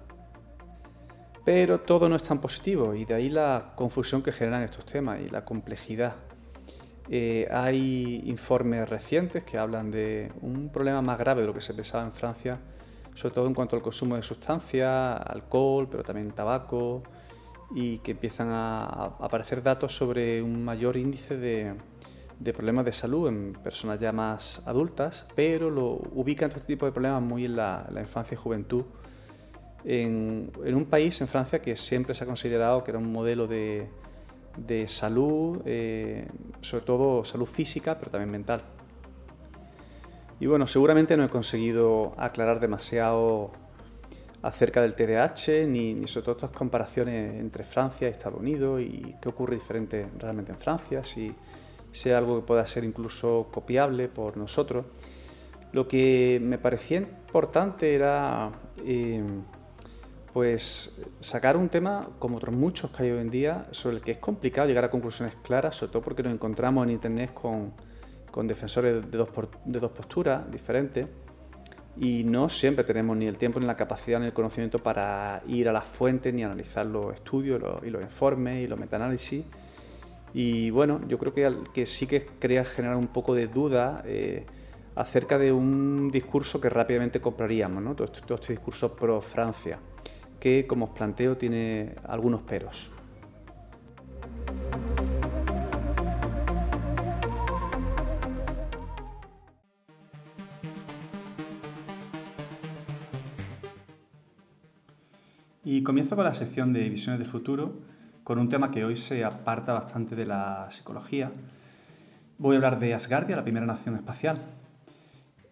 Pero 1.44 1.82
todo 1.82 2.08
no 2.08 2.16
es 2.16 2.24
tan 2.24 2.40
positivo 2.40 2.94
y 2.94 3.06
de 3.06 3.16
ahí 3.16 3.30
la 3.30 3.74
confusión 3.76 4.22
que 4.22 4.32
generan 4.32 4.62
estos 4.62 4.86
temas 4.86 5.20
y 5.22 5.30
la 5.30 5.44
complejidad. 5.44 6.16
Eh, 7.10 7.48
hay 7.52 8.22
informes 8.26 8.88
recientes 8.88 9.44
que 9.44 9.58
hablan 9.58 9.90
de 9.90 10.32
un 10.42 10.70
problema 10.70 11.02
más 11.02 11.18
grave 11.18 11.42
de 11.42 11.48
lo 11.48 11.54
que 11.54 11.62
se 11.62 11.74
pensaba 11.74 12.06
en 12.06 12.14
Francia, 12.14 12.60
sobre 13.16 13.34
todo 13.34 13.48
en 13.48 13.54
cuanto 13.54 13.76
al 13.76 13.82
consumo 13.82 14.16
de 14.16 14.24
sustancias, 14.24 15.22
alcohol, 15.26 15.88
pero 15.90 16.04
también 16.04 16.32
tabaco, 16.32 17.04
y 17.74 18.00
que 18.00 18.12
empiezan 18.12 18.50
a, 18.50 18.84
aparecer 19.20 19.64
datos 19.64 19.96
sobre 19.96 20.42
un 20.42 20.64
mayor 20.64 20.98
índice 20.98 21.38
de, 21.38 21.74
problemas 22.54 22.86
de 22.86 22.92
salud 22.92 23.30
en 23.30 23.54
personas 23.54 24.00
ya 24.00 24.12
más 24.12 24.66
adultas, 24.68 25.28
pero 25.36 25.70
lo 25.70 26.02
ubica 26.14 26.46
en 26.46 26.52
este 26.52 26.62
tipo 26.62 26.86
de 26.86 26.92
problemas 26.92 27.22
muy 27.22 27.46
en 27.46 27.56
la, 27.56 27.88
infancia 28.00 28.36
y 28.36 28.38
juventud, 28.38 28.86
en, 29.84 30.52
un 30.64 30.86
país, 30.86 31.22
en 31.22 31.28
Francia, 31.28 31.62
que 31.62 31.76
siempre 31.76 32.14
se 32.14 32.24
ha 32.24 32.28
considerado 32.28 32.84
que 32.84 32.92
era 32.92 33.00
un 33.00 33.12
modelo 33.12 33.48
de, 33.48 33.90
salud, 34.88 35.62
eh, 35.66 36.28
sobre 36.62 36.86
todo 36.86 37.24
salud 37.26 37.46
física, 37.46 37.98
pero 37.98 38.12
también 38.12 38.32
mental. 38.32 38.64
Y 40.42 40.48
bueno, 40.48 40.66
seguramente 40.66 41.16
no 41.16 41.24
he 41.24 41.30
conseguido 41.30 42.16
aclarar 42.18 42.60
demasiado 42.60 43.52
acerca 44.42 44.82
del 44.82 44.96
TDAH, 44.96 45.68
ni, 45.68 46.08
sobre 46.08 46.26
todo 46.26 46.36
estas 46.38 46.50
comparaciones 46.50 47.40
entre 47.40 47.64
Francia 47.64 48.08
y 48.08 48.12
Estados 48.12 48.40
Unidos 48.40 48.82
y 48.82 49.16
qué 49.22 49.30
ocurre 49.30 49.54
diferente 49.54 50.08
realmente 50.18 50.52
en 50.52 50.58
Francia, 50.58 51.04
si 51.04 51.32
sea 51.92 52.18
algo 52.18 52.42
que 52.42 52.48
pueda 52.48 52.66
ser 52.66 52.84
incluso 52.84 53.50
copiable 53.52 54.08
por 54.08 54.36
nosotros. 54.36 54.88
Lo 55.74 55.88
que 55.88 56.40
me 56.42 56.58
parecía 56.58 56.98
importante 56.98 57.94
era 57.94 58.52
eh, 58.84 59.24
pues 60.34 61.06
sacar 61.20 61.56
un 61.56 61.70
tema, 61.70 62.10
como 62.18 62.38
otros 62.38 62.56
muchos 62.56 62.90
que 62.90 63.04
hay 63.04 63.12
hoy 63.12 63.22
en 63.22 63.30
día, 63.30 63.68
sobre 63.70 63.98
el 63.98 64.02
que 64.02 64.14
es 64.14 64.18
complicado 64.18 64.68
llegar 64.68 64.86
a 64.86 64.90
conclusiones 64.90 65.36
claras, 65.44 65.76
sobre 65.76 65.92
todo 65.92 66.02
porque 66.02 66.24
nos 66.24 66.34
encontramos 66.34 66.84
en 66.86 66.94
Internet 66.94 67.32
con, 67.32 67.74
defensores 68.48 69.10
de 69.12 69.18
dos, 69.18 69.30
de 69.66 69.80
dos 69.80 69.92
posturas 69.92 70.50
diferentes 70.52 71.08
y 71.98 72.24
no 72.24 72.50
siempre 72.50 72.86
tenemos 72.86 73.18
ni 73.18 73.28
el 73.28 73.38
tiempo 73.38 73.60
ni 73.60 73.66
la 73.66 73.76
capacidad 73.76 74.20
ni 74.20 74.28
el 74.28 74.34
conocimiento 74.34 74.80
para 74.80 75.44
ir 75.48 75.68
a 75.68 75.74
las 75.74 75.84
fuentes 75.84 76.34
ni 76.34 76.44
analizar 76.44 76.86
los 76.86 77.14
estudios 77.14 77.62
y 77.84 77.90
los 77.90 78.02
informes 78.02 78.64
y 78.64 78.68
los 78.68 78.80
metaanálisis 78.80 79.46
y 80.34 80.70
bueno, 80.70 81.02
yo 81.08 81.18
creo 81.18 81.34
que, 81.34 81.54
que 81.74 81.86
sí 81.86 82.08
que 82.08 82.26
crea 82.26 82.64
generar 82.64 82.96
un 82.96 83.08
poco 83.08 83.36
de 83.36 83.48
duda 83.48 84.02
eh, 84.06 84.46
acerca 84.96 85.38
de 85.38 85.52
un 85.52 86.10
discurso 86.12 86.62
que 86.62 86.70
rápidamente 86.70 87.20
compraríamos, 87.20 87.84
¿no? 87.84 87.92
este, 87.92 88.22
todo 88.22 88.36
este 88.36 88.54
discurso 88.54 88.96
pro 88.96 89.22
Francia, 89.22 89.80
que 90.40 90.66
como 90.66 90.86
os 90.86 90.92
planteo 90.92 91.38
tiene 91.38 91.96
algunos 92.08 92.42
peros. 92.42 92.92
Y 105.74 105.84
comienzo 105.84 106.18
con 106.18 106.26
la 106.26 106.34
sección 106.34 106.74
de 106.74 106.90
Visiones 106.90 107.22
del 107.22 107.30
Futuro, 107.30 107.80
con 108.26 108.40
un 108.40 108.50
tema 108.50 108.72
que 108.72 108.84
hoy 108.84 108.98
se 108.98 109.24
aparta 109.24 109.72
bastante 109.72 110.18
de 110.18 110.26
la 110.26 110.68
psicología. 110.70 111.32
Voy 112.38 112.56
a 112.56 112.58
hablar 112.58 112.78
de 112.78 112.94
Asgardia, 112.94 113.38
la 113.38 113.44
primera 113.46 113.66
nación 113.66 113.96
espacial. 113.96 114.42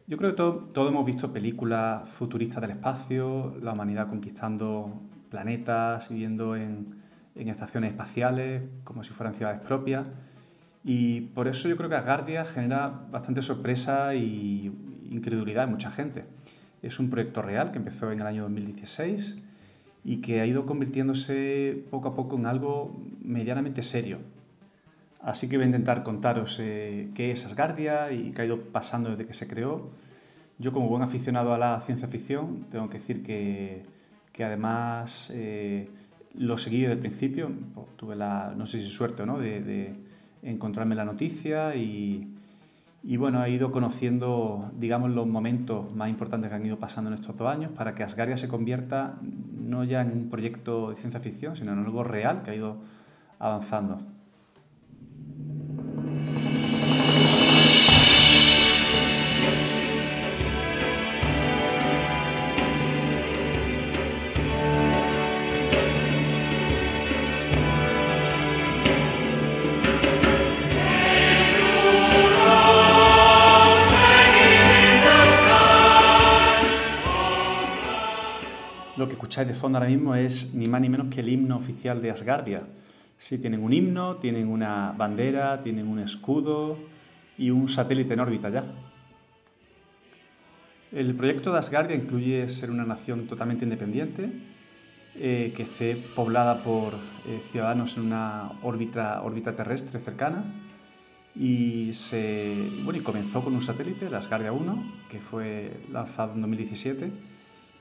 Yo 0.08 0.18
creo 0.18 0.32
que 0.32 0.36
todos 0.36 0.90
hemos 0.90 1.06
visto 1.06 1.32
películas 1.32 2.10
futuristas 2.10 2.60
del 2.60 2.72
espacio, 2.72 3.56
la 3.62 3.72
humanidad 3.72 4.10
conquistando 4.10 4.92
planetas, 5.30 6.10
viviendo 6.10 6.58
en, 6.58 7.02
en 7.36 7.48
estaciones 7.48 7.92
espaciales, 7.92 8.64
como 8.84 9.06
si 9.06 9.14
fueran 9.14 9.34
ciudades 9.34 9.62
propias. 9.62 10.06
Y 10.84 11.22
por 11.22 11.48
eso 11.48 11.70
yo 11.70 11.78
creo 11.78 11.88
que 11.88 11.96
Asgardia 11.96 12.44
genera 12.44 12.90
bastante 13.10 13.42
sorpresa 13.42 14.14
y 14.16 14.66
incredulidad 15.10 15.64
en 15.64 15.70
mucha 15.70 15.92
gente. 15.92 16.26
Es 16.82 17.00
un 17.00 17.10
proyecto 17.10 17.42
real 17.42 17.72
que 17.72 17.78
empezó 17.78 18.12
en 18.12 18.20
el 18.20 18.28
año 18.28 18.42
2016 18.44 19.46
y 20.04 20.22
que 20.22 20.42
ha 20.42 20.46
ido 20.46 20.66
convirtiéndose 20.66 21.84
poco 21.90 22.10
a 22.10 22.16
poco 22.16 22.38
en 22.38 22.46
algo 22.46 22.96
medianamente 23.22 23.84
serio. 23.84 24.20
Así 25.22 25.50
que 25.50 25.58
voy 25.58 25.64
a 25.64 25.68
intentar 25.68 26.04
contaros 26.04 26.58
eh, 26.62 27.10
qué 27.14 27.32
es 27.32 27.46
Asgardia 27.46 28.12
y 28.12 28.32
qué 28.32 28.42
ha 28.42 28.46
ido 28.46 28.62
pasando 28.62 29.10
desde 29.12 29.26
que 29.26 29.34
se 29.34 29.48
creó. 29.48 29.90
Yo 30.58 30.72
como 30.72 30.88
buen 30.88 31.04
aficionado 31.04 31.54
a 31.54 31.58
la 31.58 31.80
ciencia 31.82 32.08
ficción 32.08 32.66
tengo 32.72 32.90
que 32.90 33.00
decir 33.00 33.24
que, 33.24 33.84
que 34.32 34.44
además 34.44 35.32
eh, 35.34 35.90
lo 36.36 36.58
seguí 36.58 36.82
desde 36.82 36.94
el 36.94 37.00
principio. 37.00 37.52
tuve 37.98 38.16
la, 38.16 38.54
no 38.56 38.66
sé 38.66 38.82
si 38.82 38.90
suerte 38.90 39.24
o 39.24 39.26
no, 39.26 39.40
de, 39.40 39.62
de 39.62 39.94
encontrarme 40.44 40.96
la 40.96 41.06
noticia 41.06 41.76
y, 41.76 42.39
y 43.02 43.18
bueno, 43.18 43.44
he 43.44 43.52
ido 43.52 43.72
conociendo, 43.72 44.72
digamos, 44.76 45.12
los 45.12 45.26
momentos 45.26 45.94
más 45.96 46.10
importantes 46.10 46.50
que 46.50 46.56
han 46.56 46.66
ido 46.66 46.78
pasando 46.78 47.10
en 47.10 47.14
estos 47.14 47.38
dos 47.38 47.48
años 47.48 47.72
para 47.72 47.96
que 47.96 48.04
Asgardia 48.04 48.36
se 48.36 48.50
convierta 48.50 49.18
no 49.22 49.84
ya 49.86 50.02
en 50.02 50.12
un 50.12 50.30
proyecto 50.30 50.90
de 50.90 50.96
ciencia 50.96 51.20
ficción, 51.20 51.56
sino 51.56 51.72
en 51.72 51.80
algo 51.80 52.04
real 52.04 52.42
que 52.42 52.52
ha 52.52 52.56
ido 52.56 52.78
avanzando. 53.40 54.00
De 79.48 79.54
fondo 79.54 79.78
ahora 79.78 79.90
mismo 79.90 80.16
es 80.16 80.54
ni 80.54 80.68
más 80.68 80.82
ni 80.82 80.90
menos 80.90 81.14
que 81.14 81.22
el 81.22 81.30
himno 81.30 81.58
oficial 81.58 82.02
de 82.02 82.12
Asgardia. 82.12 82.64
Sí, 83.18 83.38
tienen 83.38 83.64
un 83.64 83.74
himno, 83.74 84.16
tienen 84.16 84.48
una 84.48 84.94
bandera, 84.98 85.62
tienen 85.62 85.88
un 85.88 86.00
escudo 86.00 86.78
y 87.38 87.50
un 87.50 87.68
satélite 87.68 88.14
en 88.14 88.20
órbita 88.20 88.50
ya. 88.50 88.66
El 90.92 91.14
proyecto 91.16 91.52
de 91.52 91.60
Asgardia 91.60 91.96
incluye 91.96 92.50
ser 92.50 92.72
una 92.72 92.86
nación 92.86 93.28
totalmente 93.28 93.66
independiente, 93.66 94.30
eh, 95.16 95.54
que 95.56 95.64
esté 95.64 95.96
poblada 96.16 96.64
por 96.64 96.96
eh, 97.28 97.40
ciudadanos 97.52 97.98
en 97.98 98.06
una 98.06 98.52
órbita, 98.64 99.22
órbita 99.22 99.56
terrestre 99.56 100.00
cercana. 100.00 100.44
Y, 101.36 101.94
se, 101.94 102.56
bueno, 102.84 103.00
y 103.00 103.04
comenzó 103.04 103.44
con 103.44 103.54
un 103.54 103.62
satélite, 103.62 104.08
el 104.08 104.16
Asgardia 104.16 104.52
1, 104.52 104.94
que 105.10 105.20
fue 105.20 105.72
lanzado 105.92 106.34
en 106.34 106.42
2017 106.42 107.12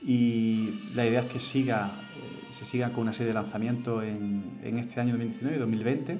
y 0.01 0.91
la 0.93 1.05
idea 1.05 1.21
es 1.21 1.25
que 1.25 1.39
siga, 1.39 1.91
eh, 2.15 2.47
se 2.51 2.65
siga 2.65 2.91
con 2.91 3.03
una 3.03 3.13
serie 3.13 3.29
de 3.29 3.33
lanzamientos 3.33 4.03
en, 4.03 4.77
este 4.77 4.99
año 4.99 5.11
2019 5.11 5.57
y 5.57 5.59
2020 5.59 6.17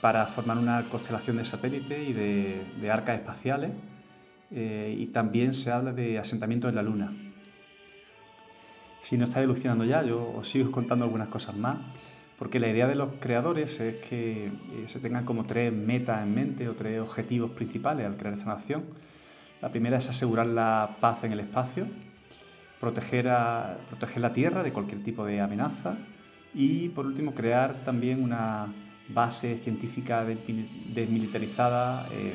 para 0.00 0.26
formar 0.26 0.58
una 0.58 0.88
constelación 0.88 1.36
de 1.36 1.44
satélites 1.44 2.08
y 2.08 2.12
de, 2.12 2.64
de 2.80 2.90
arcas 2.90 3.20
espaciales 3.20 3.70
eh, 4.54 4.94
y 4.98 5.06
también 5.06 5.54
se 5.54 5.70
habla 5.70 5.92
de 5.92 6.18
asentamientos 6.18 6.68
en 6.68 6.74
la 6.74 6.82
Luna. 6.82 7.12
Si 9.00 9.16
no 9.16 9.24
estáis 9.24 9.44
ilusionando 9.44 9.84
ya, 9.84 10.02
yo 10.02 10.30
os 10.36 10.48
sigo 10.48 10.70
contando 10.70 11.04
algunas 11.04 11.28
cosas 11.28 11.56
más, 11.56 11.78
porque 12.38 12.60
la 12.60 12.68
idea 12.68 12.86
de 12.86 12.94
los 12.94 13.14
creadores 13.18 13.80
es 13.80 13.96
que 13.96 14.46
eh, 14.46 14.52
se 14.86 15.00
tengan 15.00 15.24
como 15.24 15.44
tres 15.46 15.72
metas 15.72 16.22
en 16.22 16.34
mente 16.34 16.68
o 16.68 16.74
tres 16.74 17.00
objetivos 17.00 17.52
principales 17.52 18.06
al 18.06 18.16
crear 18.16 18.34
esta 18.34 18.46
nación. 18.46 18.84
La 19.62 19.70
primera 19.70 19.96
es 19.96 20.08
asegurar 20.08 20.46
la 20.46 20.98
paz 21.00 21.24
en 21.24 21.32
el 21.32 21.40
espacio, 21.40 21.86
proteger, 22.82 23.28
a, 23.28 23.78
proteger 23.88 24.20
la 24.20 24.32
Tierra 24.32 24.64
de 24.64 24.72
cualquier 24.72 25.04
tipo 25.04 25.24
de 25.24 25.40
amenaza 25.40 25.98
y, 26.52 26.88
por 26.88 27.06
último, 27.06 27.32
crear 27.32 27.76
también 27.84 28.20
una 28.20 28.74
base 29.08 29.58
científica 29.58 30.24
desmilitarizada 30.24 32.08
eh, 32.10 32.34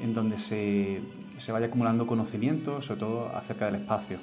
en 0.00 0.14
donde 0.14 0.38
se, 0.38 1.02
se, 1.36 1.52
vaya 1.52 1.66
acumulando 1.66 2.06
conocimiento, 2.06 2.80
sobre 2.80 3.00
todo 3.00 3.36
acerca 3.36 3.66
del 3.66 3.74
espacio. 3.74 4.18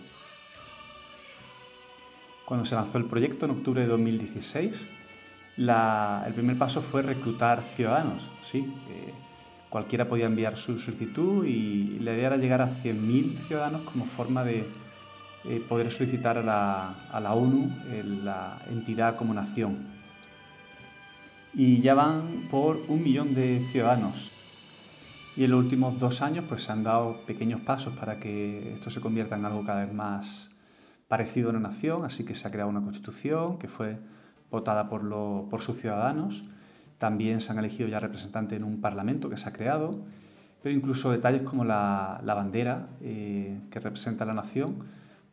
Cuando 2.43 2.65
se 2.65 2.73
lanzó 2.73 2.97
el 2.97 3.06
proyecto 3.06 3.45
en 3.45 3.52
octubre 3.52 3.82
de 3.82 3.88
2016, 3.89 4.89
el 5.58 6.34
primer 6.34 6.58
paso 6.58 6.82
fue 6.82 7.04
reclutar 7.04 7.62
ciudadanos. 7.62 8.28
¿sí? 8.41 8.73
Eh, 8.89 9.13
cualquiera 9.69 10.10
podía 10.10 10.26
enviar 10.26 10.58
su 10.58 10.80
solicitud 10.80 11.45
y 11.45 12.00
la 12.00 12.13
idea 12.13 12.28
era 12.28 12.38
llegar 12.38 12.63
a 12.63 12.69
100.000 12.69 13.38
ciudadanos 13.45 13.82
como 13.84 14.06
forma 14.06 14.43
de 14.43 14.87
eh, 15.50 15.64
poder 15.66 15.92
solicitar 15.92 16.38
a 16.38 16.44
la, 16.44 17.34
ONU 17.34 17.72
eh, 17.88 18.04
la 18.04 18.60
entidad 18.70 19.16
como 19.16 19.34
nación. 19.34 19.88
Y 21.54 21.80
ya 21.80 21.94
van 21.94 22.50
por 22.52 22.84
un 22.90 23.02
millón 23.02 23.34
de 23.34 23.62
ciudadanos. 23.72 24.34
Y 25.38 25.46
en 25.46 25.52
los 25.52 25.64
últimos 25.64 26.00
dos 26.02 26.22
años 26.22 26.44
pues, 26.50 26.64
se 26.64 26.74
han 26.74 26.84
dado 26.84 27.22
pequeños 27.26 27.62
pasos 27.62 27.96
para 27.96 28.20
que 28.20 28.74
esto 28.74 28.90
se 28.90 29.00
convierta 29.00 29.38
en 29.38 29.46
algo 29.46 29.64
cada 29.64 29.86
vez 29.86 29.94
más 29.94 30.54
parecido 31.08 31.48
a 31.48 31.52
una 31.52 31.62
nación, 31.62 32.04
así 32.04 32.26
que 32.26 32.36
se 32.36 32.46
ha 32.46 32.52
creado 32.52 32.70
una 32.70 32.82
constitución 32.82 33.58
que 33.58 33.70
fue 33.70 33.98
votada 34.52 34.90
por, 34.90 35.62
sus 35.62 35.78
ciudadanos. 35.78 36.44
También 36.98 37.40
se 37.40 37.54
han 37.54 37.60
elegido 37.60 37.88
ya 37.88 38.02
representantes 38.02 38.58
en 38.58 38.66
un 38.66 38.82
parlamento 38.82 39.30
que 39.30 39.38
se 39.38 39.48
ha 39.48 39.54
creado, 39.54 40.04
pero 40.62 40.76
incluso 40.76 41.10
detalles 41.10 41.44
como 41.44 41.64
la, 41.64 42.20
bandera 42.26 42.90
eh, 43.00 43.62
que 43.72 43.80
representa 43.80 44.26
la 44.26 44.34
nación 44.34 44.84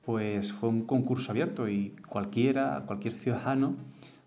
pues 0.04 0.52
fue 0.52 0.68
un 0.68 0.84
concurso 0.84 1.32
abierto 1.32 1.68
y 1.68 1.96
cualquiera, 2.08 2.84
cualquier 2.86 3.14
ciudadano 3.14 3.76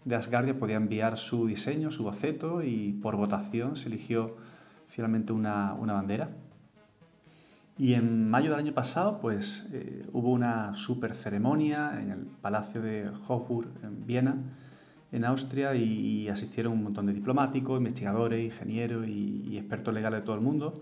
de 0.06 0.16
Asgardia 0.16 0.58
podía 0.58 0.78
enviar 0.78 1.18
su 1.18 1.48
diseño, 1.48 1.92
su 1.92 2.04
boceto 2.04 2.64
y 2.64 2.94
por 2.94 3.18
votación 3.18 3.76
se 3.76 3.90
eligió 3.90 4.36
finalmente 4.88 5.34
una, 5.34 5.74
bandera. 5.74 6.30
Y 7.78 7.94
en 7.94 8.30
mayo 8.30 8.50
del 8.50 8.60
año 8.60 8.74
pasado, 8.74 9.20
pues 9.22 9.68
eh, 9.72 10.08
hubo 10.14 10.32
una 10.32 10.76
super 10.76 11.14
ceremonia 11.14 12.00
en 12.02 12.12
el 12.12 12.20
Palacio 12.42 12.82
de 12.82 13.12
Hofburg 13.28 13.70
en 13.84 14.08
Viena, 14.08 14.36
en 15.12 15.26
Austria, 15.26 15.76
y, 15.76 16.28
asistieron 16.30 16.74
un 16.74 16.84
montón 16.84 17.06
de 17.06 17.14
diplomáticos, 17.14 17.78
investigadores, 17.78 18.46
ingenieros 18.46 19.08
y, 19.08 19.58
expertos 19.58 19.94
legales 19.94 20.22
de 20.22 20.26
todo 20.26 20.36
el 20.36 20.42
mundo, 20.42 20.82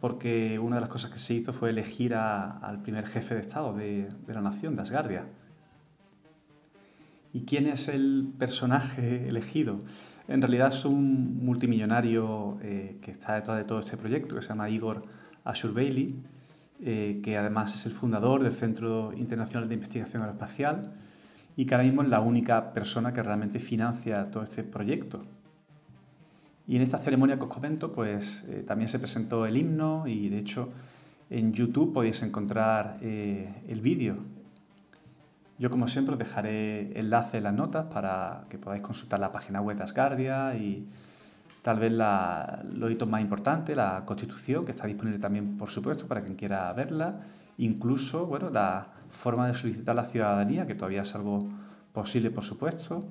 porque 0.00 0.58
una 0.58 0.76
de 0.76 0.80
las 0.80 0.88
cosas 0.88 1.10
que 1.10 1.18
se 1.18 1.34
hizo 1.34 1.52
fue 1.52 1.70
elegir 1.70 2.14
al 2.14 2.80
primer 2.82 3.06
jefe 3.06 3.34
de 3.34 3.40
Estado 3.40 3.74
de, 3.74 4.08
la 4.28 4.40
nación, 4.40 4.74
de 4.74 4.82
Asgardia. 4.82 5.26
¿Y 7.32 7.42
quién 7.42 7.66
es 7.66 7.88
el 7.88 8.32
personaje 8.38 9.28
elegido? 9.28 9.82
En 10.26 10.40
realidad 10.40 10.68
es 10.68 10.84
un 10.84 11.44
multimillonario 11.44 12.58
eh, 12.62 12.98
que 13.02 13.10
está 13.10 13.34
detrás 13.34 13.58
de 13.58 13.64
todo 13.64 13.80
este 13.80 13.96
proyecto, 13.96 14.34
que 14.34 14.42
se 14.42 14.48
llama 14.48 14.70
Igor 14.70 15.04
Ashurbeili, 15.44 16.16
eh, 16.80 17.20
que 17.22 17.36
además 17.36 17.74
es 17.74 17.84
el 17.84 17.92
fundador 17.92 18.42
del 18.42 18.52
Centro 18.52 19.12
Internacional 19.12 19.68
de 19.68 19.74
Investigación 19.74 20.22
Aeroespacial 20.22 20.94
y 21.56 21.66
que 21.66 21.74
ahora 21.74 21.84
mismo 21.84 22.02
es 22.02 22.08
la 22.08 22.20
única 22.20 22.72
persona 22.72 23.12
que 23.12 23.22
realmente 23.22 23.58
financia 23.58 24.26
todo 24.28 24.42
este 24.42 24.64
proyecto. 24.64 25.26
Y 26.70 26.76
en 26.76 26.82
esta 26.82 26.98
ceremonia 26.98 27.36
que 27.36 27.44
os 27.44 27.50
comento, 27.50 27.90
pues 27.90 28.46
eh, 28.48 28.62
también 28.66 28.88
se 28.88 28.98
presentó 28.98 29.44
el 29.44 29.56
himno 29.58 30.06
y 30.06 30.28
de 30.28 30.38
hecho 30.38 30.70
en 31.28 31.52
YouTube 31.52 31.92
podéis 31.92 32.22
encontrar 32.22 32.98
el 33.02 33.80
vídeo 33.80 34.16
yo, 35.60 35.68
como 35.68 35.88
siempre, 35.88 36.14
os 36.14 36.18
dejaré 36.18 36.98
enlace 36.98 37.36
en 37.36 37.44
las 37.44 37.52
notas 37.52 37.84
para 37.92 38.44
que 38.48 38.56
podáis 38.56 38.80
consultar 38.80 39.20
la 39.20 39.30
página 39.30 39.60
web 39.60 39.76
de 39.76 39.82
Asgardia 39.82 40.56
y 40.56 40.88
tal 41.60 41.78
vez 41.78 41.92
la, 41.92 42.64
los 42.64 42.90
hitos 42.90 43.06
más 43.06 43.20
importantes, 43.20 43.76
la 43.76 44.04
constitución, 44.06 44.64
que 44.64 44.70
está 44.70 44.86
disponible 44.86 45.18
también, 45.18 45.58
por 45.58 45.68
supuesto, 45.68 46.06
para 46.08 46.22
quien 46.22 46.34
quiera 46.34 46.72
verla, 46.72 47.20
incluso 47.58 48.26
bueno, 48.26 48.48
la 48.48 48.86
forma 49.10 49.48
de 49.48 49.54
solicitar 49.54 49.94
la 49.94 50.06
ciudadanía, 50.06 50.66
que 50.66 50.74
todavía 50.74 51.02
es 51.02 51.14
algo 51.14 51.46
posible, 51.92 52.30
por 52.30 52.44
supuesto. 52.44 53.04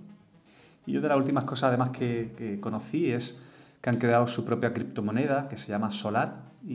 Y 0.87 0.93
yo 0.93 1.01
de 1.01 1.07
las 1.07 1.19
últimas 1.19 1.43
cosas, 1.43 1.65
además, 1.67 1.91
que 1.91 2.57
conocí 2.59 3.11
es 3.11 3.39
que 3.81 3.89
han 3.89 3.97
creado 3.97 4.27
su 4.27 4.45
propia 4.45 4.73
criptomoneda, 4.73 5.47
que 5.47 5.57
se 5.57 5.69
llama 5.69 5.91
Solar, 5.91 6.49
e 6.67 6.73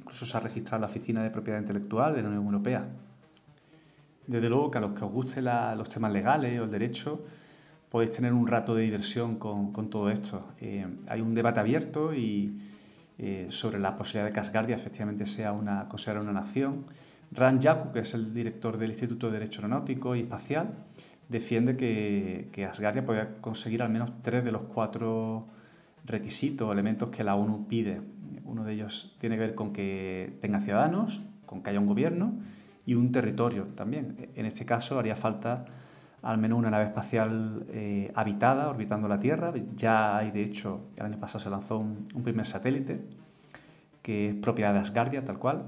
incluso 0.00 0.24
se 0.24 0.36
ha 0.36 0.40
registrado 0.40 0.76
en 0.76 0.80
la 0.82 0.86
Oficina 0.86 1.22
de 1.22 1.30
Propiedad 1.30 1.58
Intelectual 1.58 2.14
de 2.14 2.22
la 2.22 2.28
Unión 2.28 2.44
Europea. 2.44 2.86
Desde 4.26 4.48
luego 4.48 4.70
que 4.70 4.78
a 4.78 4.80
los 4.80 4.94
que 4.94 5.04
os 5.04 5.12
gusten 5.12 5.44
los 5.44 5.88
temas 5.88 6.12
legales 6.12 6.58
o 6.58 6.64
el 6.64 6.70
derecho, 6.70 7.24
podéis 7.90 8.10
tener 8.10 8.32
un 8.32 8.46
rato 8.46 8.74
de 8.74 8.82
diversión 8.82 9.36
con, 9.36 9.90
todo 9.90 10.10
esto. 10.10 10.48
Eh, 10.60 10.86
hay 11.08 11.20
un 11.20 11.34
debate 11.34 11.60
abierto 11.60 12.12
y, 12.12 12.58
eh, 13.18 13.46
sobre 13.50 13.78
la 13.78 13.94
posibilidad 13.94 14.26
de 14.26 14.32
que 14.32 14.40
Asgardia 14.40 14.74
efectivamente 14.74 15.26
sea 15.26 15.52
una, 15.52 15.88
considerada 15.88 16.22
una 16.22 16.40
nación. 16.40 16.86
Ran 17.32 17.60
Yaku, 17.60 17.92
que 17.92 18.00
es 18.00 18.14
el 18.14 18.34
director 18.34 18.78
del 18.78 18.90
Instituto 18.90 19.26
de 19.26 19.34
Derecho 19.34 19.60
Aeronáutico 19.60 20.16
y 20.16 20.20
Espacial, 20.20 20.74
defiende 21.28 21.76
que, 21.76 22.48
que 22.52 22.64
Asgardia 22.64 23.04
puede 23.04 23.40
conseguir 23.40 23.82
al 23.82 23.90
menos 23.90 24.10
tres 24.22 24.44
de 24.44 24.52
los 24.52 24.62
cuatro 24.62 25.46
requisitos 26.06 26.68
o 26.68 26.72
elementos 26.72 27.10
que 27.10 27.24
la 27.24 27.34
ONU 27.34 27.66
pide. 27.66 28.00
Uno 28.44 28.64
de 28.64 28.74
ellos 28.74 29.16
tiene 29.20 29.36
que 29.36 29.42
ver 29.42 29.54
con 29.54 29.72
que 29.72 30.38
tenga 30.40 30.60
ciudadanos, 30.60 31.20
con 31.44 31.62
que 31.62 31.70
haya 31.70 31.80
un 31.80 31.86
gobierno 31.86 32.34
y 32.84 32.94
un 32.94 33.12
territorio 33.12 33.64
también. 33.74 34.30
En 34.34 34.46
este 34.46 34.64
caso 34.64 34.98
haría 34.98 35.16
falta 35.16 35.66
al 36.22 36.38
menos 36.38 36.58
una 36.58 36.70
nave 36.70 36.86
espacial 36.86 37.66
eh, 37.70 38.10
habitada 38.14 38.68
orbitando 38.68 39.08
la 39.08 39.20
Tierra. 39.20 39.52
Ya 39.74 40.16
hay, 40.16 40.30
de 40.30 40.42
hecho, 40.42 40.88
el 40.96 41.06
año 41.06 41.18
pasado 41.18 41.40
se 41.40 41.50
lanzó 41.50 41.78
un, 41.78 42.04
primer 42.22 42.46
satélite 42.46 43.00
que 44.02 44.30
es 44.30 44.34
propiedad 44.34 44.72
de 44.72 44.80
Asgardia, 44.80 45.24
tal 45.24 45.38
cual. 45.38 45.64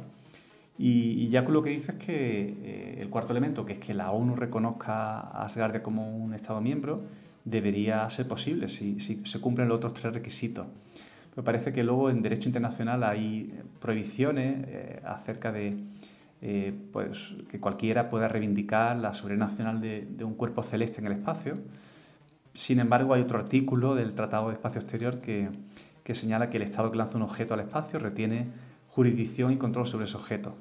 Y, 0.76 1.28
ya 1.28 1.44
con 1.44 1.54
lo 1.54 1.62
que 1.62 1.70
dice 1.70 1.92
es 1.92 1.98
que 1.98 2.56
eh, 2.62 2.98
el 3.00 3.10
cuarto 3.10 3.32
elemento, 3.32 3.64
que 3.64 3.72
es 3.74 3.78
que 3.78 3.94
la 3.94 4.12
ONU 4.12 4.36
reconozca 4.36 5.18
a 5.20 5.42
Asgardia 5.42 5.82
como 5.82 6.16
un 6.16 6.34
Estado 6.34 6.60
miembro, 6.60 7.02
debería 7.50 8.08
ser 8.10 8.28
posible 8.28 8.68
si, 8.68 9.00
se 9.00 9.40
cumplen 9.40 9.68
los 9.68 9.76
otros 9.76 9.94
tres 9.94 10.12
requisitos. 10.12 10.66
Pero 11.30 11.44
parece 11.44 11.72
que 11.72 11.84
luego 11.84 12.10
en 12.10 12.22
derecho 12.22 12.48
internacional 12.48 13.04
hay 13.04 13.52
prohibiciones 13.80 14.64
eh, 14.66 15.00
acerca 15.04 15.52
de 15.52 15.76
eh, 16.40 16.72
pues, 16.92 17.34
que 17.48 17.58
cualquiera 17.58 18.08
pueda 18.08 18.28
reivindicar 18.28 18.96
la 18.96 19.14
soberanía 19.14 19.46
nacional 19.46 19.80
de, 19.80 20.24
un 20.24 20.34
cuerpo 20.34 20.62
celeste 20.62 21.00
en 21.00 21.06
el 21.06 21.12
espacio. 21.12 21.58
Sin 22.54 22.80
embargo, 22.80 23.14
hay 23.14 23.22
otro 23.22 23.38
artículo 23.38 23.94
del 23.94 24.14
Tratado 24.14 24.48
de 24.48 24.54
Espacio 24.54 24.80
Exterior 24.80 25.20
que, 25.20 25.48
señala 26.14 26.48
que 26.48 26.56
el 26.56 26.62
Estado 26.62 26.90
que 26.90 26.96
lanza 26.96 27.16
un 27.16 27.22
objeto 27.22 27.54
al 27.54 27.60
espacio 27.60 27.98
retiene 27.98 28.46
jurisdicción 28.88 29.52
y 29.52 29.58
control 29.58 29.86
sobre 29.86 30.06
ese 30.06 30.16
objeto. 30.16 30.56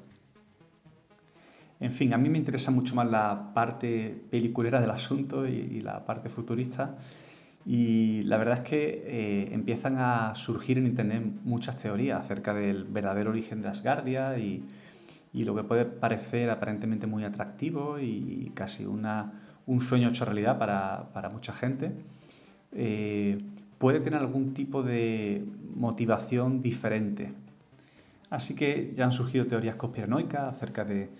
En 1.80 1.92
fin, 1.92 2.12
a 2.12 2.18
mí 2.18 2.28
me 2.28 2.38
interesa 2.38 2.70
mucho 2.70 2.94
más 2.94 3.08
la 3.08 3.52
parte 3.54 4.20
peliculera 4.30 4.80
del 4.80 4.90
asunto 4.90 5.46
y, 5.46 5.80
la 5.80 6.04
parte 6.04 6.28
futurista. 6.28 6.96
Y 7.64 8.22
la 8.22 8.36
verdad 8.38 8.54
es 8.62 8.68
que 8.68 9.02
eh, 9.06 9.48
empiezan 9.52 9.96
a 9.98 10.34
surgir 10.34 10.78
en 10.78 10.86
Internet 10.86 11.22
muchas 11.44 11.76
teorías 11.76 12.20
acerca 12.20 12.54
del 12.54 12.84
verdadero 12.84 13.30
origen 13.30 13.62
de 13.62 13.68
Asgardia 13.68 14.38
y, 14.38 14.64
y 15.32 15.44
lo 15.44 15.54
que 15.54 15.64
puede 15.64 15.84
parecer 15.84 16.50
aparentemente 16.50 17.06
muy 17.06 17.24
atractivo 17.24 17.98
y 17.98 18.50
casi 18.54 18.86
una, 18.86 19.32
un 19.66 19.82
sueño 19.82 20.08
hecho 20.08 20.24
realidad 20.24 20.58
para, 20.58 21.10
para 21.12 21.28
mucha 21.28 21.52
gente, 21.52 21.92
eh, 22.72 23.38
puede 23.78 24.00
tener 24.00 24.18
algún 24.18 24.54
tipo 24.54 24.82
de 24.82 25.44
motivación 25.74 26.62
diferente. 26.62 27.32
Así 28.30 28.56
que 28.56 28.92
ya 28.96 29.04
han 29.04 29.12
surgido 29.12 29.46
teorías 29.46 29.76
conspiranoicas 29.76 30.54
acerca 30.54 30.84
de, 30.84 31.10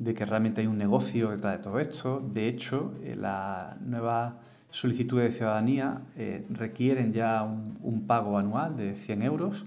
de 0.00 0.14
que 0.14 0.24
realmente 0.24 0.62
hay 0.62 0.66
un 0.66 0.78
negocio 0.78 1.30
detrás 1.30 1.58
de 1.58 1.62
todo 1.62 1.78
esto. 1.78 2.20
De 2.20 2.48
hecho, 2.48 2.94
eh, 3.04 3.14
la 3.14 3.76
nueva 3.80 4.38
solicitud 4.70 5.20
de 5.20 5.30
ciudadanía 5.30 6.00
eh, 6.16 6.44
requieren 6.50 7.12
ya 7.12 7.42
un, 7.42 7.78
un, 7.82 8.06
pago 8.06 8.38
anual 8.38 8.76
de 8.76 8.96
100 8.96 9.22
euros 9.22 9.66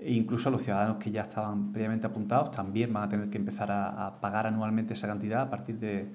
e 0.00 0.14
incluso 0.14 0.50
los 0.50 0.62
ciudadanos 0.62 0.96
que 0.96 1.10
ya 1.10 1.22
estaban 1.22 1.72
previamente 1.72 2.06
apuntados 2.06 2.50
también 2.50 2.92
van 2.92 3.04
a 3.04 3.08
tener 3.08 3.28
que 3.28 3.36
empezar 3.36 3.70
a, 3.70 4.18
pagar 4.20 4.46
anualmente 4.46 4.94
esa 4.94 5.06
cantidad 5.06 5.42
a 5.42 5.50
partir 5.50 5.78
de, 5.78 6.08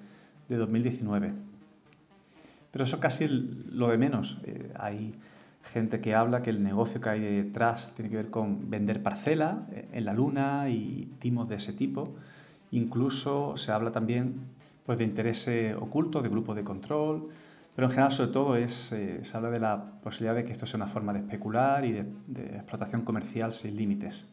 2019. 0.50 1.34
Pero 2.72 2.84
eso 2.84 3.00
casi 3.00 3.28
lo 3.28 3.90
de 3.90 3.98
menos. 3.98 4.38
Eh, 4.44 4.72
hay 4.78 5.16
gente 5.64 6.02
que 6.02 6.14
habla 6.14 6.42
que 6.42 6.50
el 6.52 6.64
negocio 6.64 7.00
que 7.00 7.10
hay 7.10 7.20
detrás 7.22 7.94
tiene 7.96 8.12
que 8.12 8.18
ver 8.18 8.30
con 8.30 8.70
vender 8.70 9.02
parcela 9.02 9.66
eh, 9.72 9.88
en 9.94 10.06
la 10.06 10.14
luna 10.14 10.70
y 10.70 11.14
timos 11.20 11.48
de 11.48 11.56
ese 11.56 11.74
tipo. 11.74 12.16
Incluso 12.72 13.58
se 13.58 13.72
habla 13.72 13.92
también 13.92 14.42
pues, 14.86 14.98
de 14.98 15.04
intereses 15.04 15.76
ocultos, 15.80 16.24
de 16.24 16.30
grupos 16.30 16.56
de 16.56 16.64
control, 16.64 17.30
pero 17.76 17.88
en 17.88 17.92
general, 17.92 18.12
sobre 18.12 18.32
todo, 18.32 18.56
es, 18.56 18.94
eh, 18.94 19.20
se 19.24 19.36
habla 19.36 19.50
de 19.50 19.60
la 19.60 20.00
posibilidad 20.02 20.34
de 20.34 20.46
que 20.46 20.54
esto 20.54 20.66
sea 20.66 20.78
una 20.78 20.88
forma 20.88 21.12
de 21.12 21.20
especular 21.20 21.84
y 21.84 21.92
de, 21.92 22.06
explotación 22.56 23.02
comercial 23.02 23.54
sin 23.54 23.76
límites. 23.76 24.32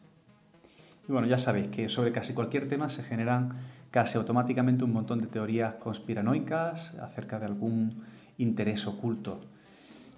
Y 1.09 1.11
bueno, 1.11 1.27
ya 1.27 1.37
sabéis 1.37 1.67
que 1.67 1.89
sobre 1.89 2.13
casi 2.13 2.33
cualquier 2.33 2.69
tema 2.69 2.87
se 2.87 3.03
generan 3.03 3.51
casi 3.91 4.17
automáticamente 4.17 4.85
un 4.85 4.93
montón 4.93 5.19
de 5.19 5.27
teorías 5.27 5.75
conspiranoicas 5.75 6.95
acerca 6.95 7.37
de 7.37 7.45
algún 7.45 8.03
interés 8.37 8.87
oculto. 8.87 9.41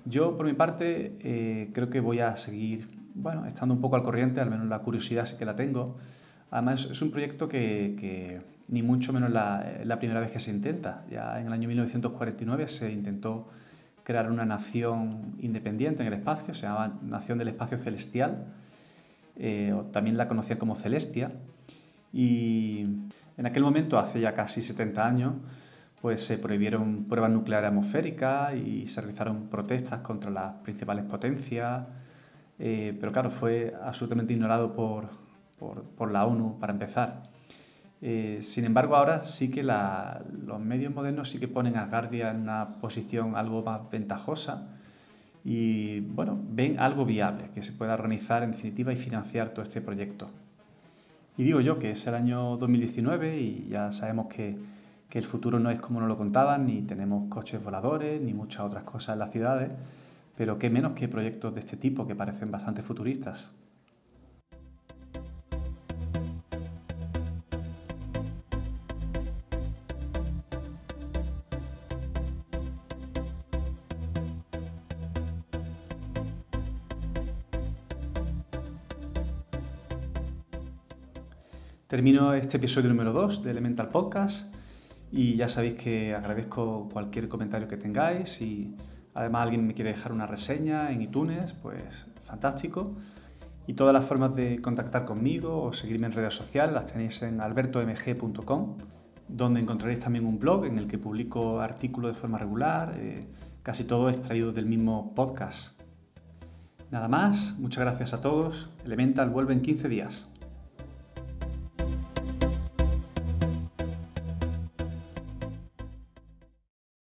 Yo, 0.06 0.38
por 0.38 0.46
mi 0.46 0.54
parte, 0.54 1.18
eh, 1.20 1.72
creo 1.74 1.90
que 1.90 2.00
voy 2.00 2.20
a 2.20 2.36
seguir, 2.36 2.88
bueno, 3.16 3.48
estando 3.48 3.74
un 3.74 3.82
poco 3.82 3.96
al 3.96 4.04
corriente, 4.04 4.40
al 4.40 4.52
menos 4.52 4.68
la 4.68 4.80
curiosidad 4.80 5.26
sí 5.26 5.36
que 5.38 5.46
la 5.46 5.56
tengo. 5.56 5.98
Además, 6.56 6.88
es 6.90 7.02
un 7.02 7.12
proyecto 7.12 7.50
que 7.50 8.42
ni 8.70 8.82
mucho 8.82 9.12
menos 9.12 9.30
la, 9.30 9.80
la 9.84 10.00
primera 10.00 10.22
vez 10.22 10.32
que 10.32 10.40
se 10.40 10.52
intenta. 10.52 11.04
Ya 11.12 11.38
en 11.40 11.48
el 11.48 11.54
año 11.54 11.68
1949 11.68 12.70
se 12.70 12.92
intentó 12.92 13.50
crear 14.04 14.32
una 14.32 14.46
nación 14.46 15.36
independiente 15.40 16.02
en 16.02 16.08
el 16.08 16.14
espacio, 16.14 16.54
se 16.54 16.68
llamaba 16.68 16.94
Nación 17.02 17.40
del 17.40 17.50
Espacio 17.50 17.78
Celestial, 17.78 18.46
eh, 19.36 19.76
también 19.92 20.16
la 20.16 20.30
conocían 20.30 20.58
como 20.58 20.76
Celestia, 20.76 21.32
y 22.14 22.86
en 23.36 23.46
aquel 23.46 23.64
momento, 23.64 24.00
hace 24.00 24.22
ya 24.22 24.34
casi 24.34 24.62
70 24.62 25.06
años, 25.06 25.34
pues 26.02 26.24
se 26.24 26.38
prohibieron 26.38 27.06
pruebas 27.06 27.32
nucleares 27.32 27.68
atmosféricas 27.68 28.56
y 28.56 28.88
se 28.88 29.02
realizaron 29.02 29.50
protestas 29.50 30.00
contra 30.00 30.30
las 30.30 30.54
principales 30.62 31.04
potencias, 31.04 31.86
eh, 32.60 32.96
pero 32.98 33.12
claro, 33.12 33.30
fue 33.32 33.74
absolutamente 33.84 34.34
ignorado 34.34 34.74
por, 34.74 35.10
por, 35.60 35.84
por 35.84 36.12
la 36.12 36.26
ONU 36.26 36.60
para 36.60 36.74
empezar. 36.74 37.24
Eh, 38.02 38.40
sin 38.42 38.66
embargo, 38.66 38.96
ahora 38.96 39.22
sí 39.22 39.50
que 39.50 39.64
los 39.64 40.60
medios 40.60 40.94
modernos 40.94 41.30
sí 41.30 41.40
que 41.40 41.48
ponen 41.48 41.78
a 41.78 41.88
Guardia 41.88 42.30
en 42.32 42.42
una 42.42 42.80
posición 42.80 43.36
algo 43.36 43.64
más 43.64 43.90
ventajosa 43.90 44.70
y 45.44 46.02
bueno, 46.02 46.38
ven 46.50 46.80
algo 46.80 47.06
viable 47.06 47.50
que 47.54 47.64
se 47.64 47.72
pueda 47.72 47.94
organizar 47.94 48.44
en 48.44 48.52
definitiva 48.52 48.92
y 48.92 48.96
financiar 48.96 49.52
todo 49.52 49.64
este 49.64 49.82
proyecto. 49.82 50.30
Y 51.38 51.44
digo 51.44 51.62
yo 51.62 51.80
que 51.80 51.92
es 51.92 52.06
el 52.08 52.16
año 52.16 52.58
2019 52.58 53.40
y 53.40 53.68
ya 53.70 53.92
sabemos 53.92 54.28
que, 54.28 54.58
que 55.10 55.20
el 55.20 55.26
futuro 55.26 55.60
no 55.60 55.70
es 55.70 55.80
como 55.80 56.00
nos 56.00 56.10
lo 56.10 56.18
contaban, 56.18 56.66
ni 56.66 56.82
tenemos 56.82 57.30
coches 57.30 57.64
voladores, 57.64 58.22
ni 58.22 58.34
muchas 58.34 58.62
otras 58.62 58.84
cosas 58.84 59.14
en 59.14 59.20
las 59.20 59.32
ciudades, 59.32 59.72
pero 60.38 60.60
qué 60.60 60.70
menos 60.70 60.94
que 60.94 61.08
proyectos 61.08 61.54
de 61.54 61.62
este 61.62 61.78
tipo 61.78 62.08
que 62.08 62.16
parecen 62.16 62.52
bastante 62.52 62.82
futuristas. 62.82 63.52
Termino 81.96 82.34
este 82.34 82.58
episodio 82.58 82.90
número 82.90 83.14
2 83.14 83.42
de 83.42 83.52
Elemental 83.52 83.88
Podcast 83.88 84.54
y 85.14 85.38
ya 85.38 85.48
sabéis 85.48 85.76
que 85.76 86.12
agradezco 86.14 86.90
cualquier 86.92 87.30
comentario 87.30 87.70
que 87.70 87.78
tengáis 87.78 88.42
y 88.42 88.76
además 89.14 89.44
alguien 89.44 89.66
me 89.66 89.74
quiere 89.74 89.92
dejar 89.92 90.12
una 90.12 90.28
reseña 90.28 90.92
en 90.92 91.02
iTunes, 91.02 91.54
pues 91.54 92.06
fantástico. 92.26 92.98
Y 93.66 93.76
todas 93.76 93.94
las 93.94 94.04
formas 94.04 94.36
de 94.36 94.62
contactar 94.62 95.06
conmigo 95.06 95.64
o 95.64 95.72
seguirme 95.72 96.08
en 96.08 96.12
redes 96.12 96.34
sociales 96.34 96.74
las 96.74 96.88
tenéis 96.88 97.22
en 97.22 97.40
albertomg.com, 97.40 98.78
donde 99.30 99.62
encontraréis 99.62 100.02
también 100.02 100.26
un 100.26 100.38
blog 100.38 100.66
en 100.66 100.78
el 100.78 100.88
que 100.88 100.98
publico 100.98 101.62
artículos 101.62 102.14
de 102.14 102.20
forma 102.20 102.38
regular, 102.38 102.94
eh, 102.98 103.26
casi 103.64 103.86
todo 103.86 104.10
extraído 104.10 104.52
del 104.52 104.66
mismo 104.66 105.16
podcast. 105.16 105.80
Nada 106.92 107.08
más, 107.08 107.58
muchas 107.58 107.86
gracias 107.86 108.14
a 108.14 108.20
todos. 108.20 108.70
Elemental 108.84 109.30
vuelve 109.30 109.54
en 109.54 109.62
15 109.62 109.88
días. 109.88 110.35